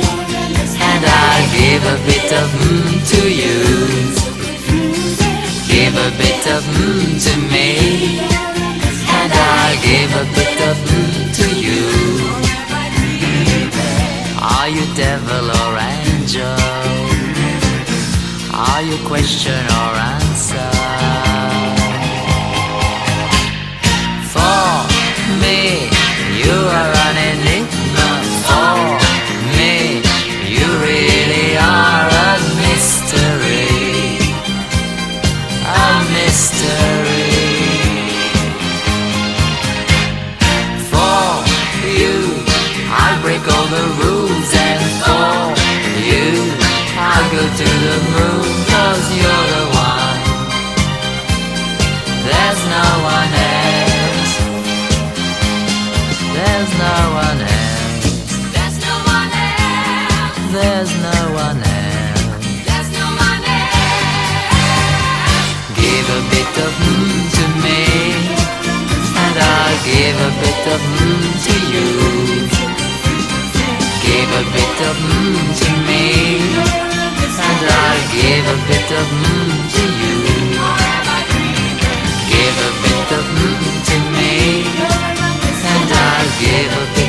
[0.89, 3.59] and I'll give a bit of mm to you.
[5.67, 7.69] Give a bit of mm to me,
[9.19, 11.83] and I'll give a bit of mm to you.
[14.41, 16.59] Are you devil or angel?
[18.55, 20.71] Are you question or answer?
[24.33, 24.73] For
[25.43, 25.82] me,
[47.83, 50.21] the moon Cause you're the one.
[52.29, 54.35] There's no one else.
[56.37, 58.07] There's no one else.
[58.55, 60.37] There's no one else.
[60.55, 62.93] There's no one else.
[65.81, 67.83] Give a bit of moon to me
[69.25, 71.89] And I'll give a bit of moon to you.
[74.07, 75.82] Give a bit of moon to
[78.13, 80.17] Give a bit of mmm to you.
[82.33, 84.33] Give a bit of mmm to me.
[85.73, 87.02] And I'll give a bit.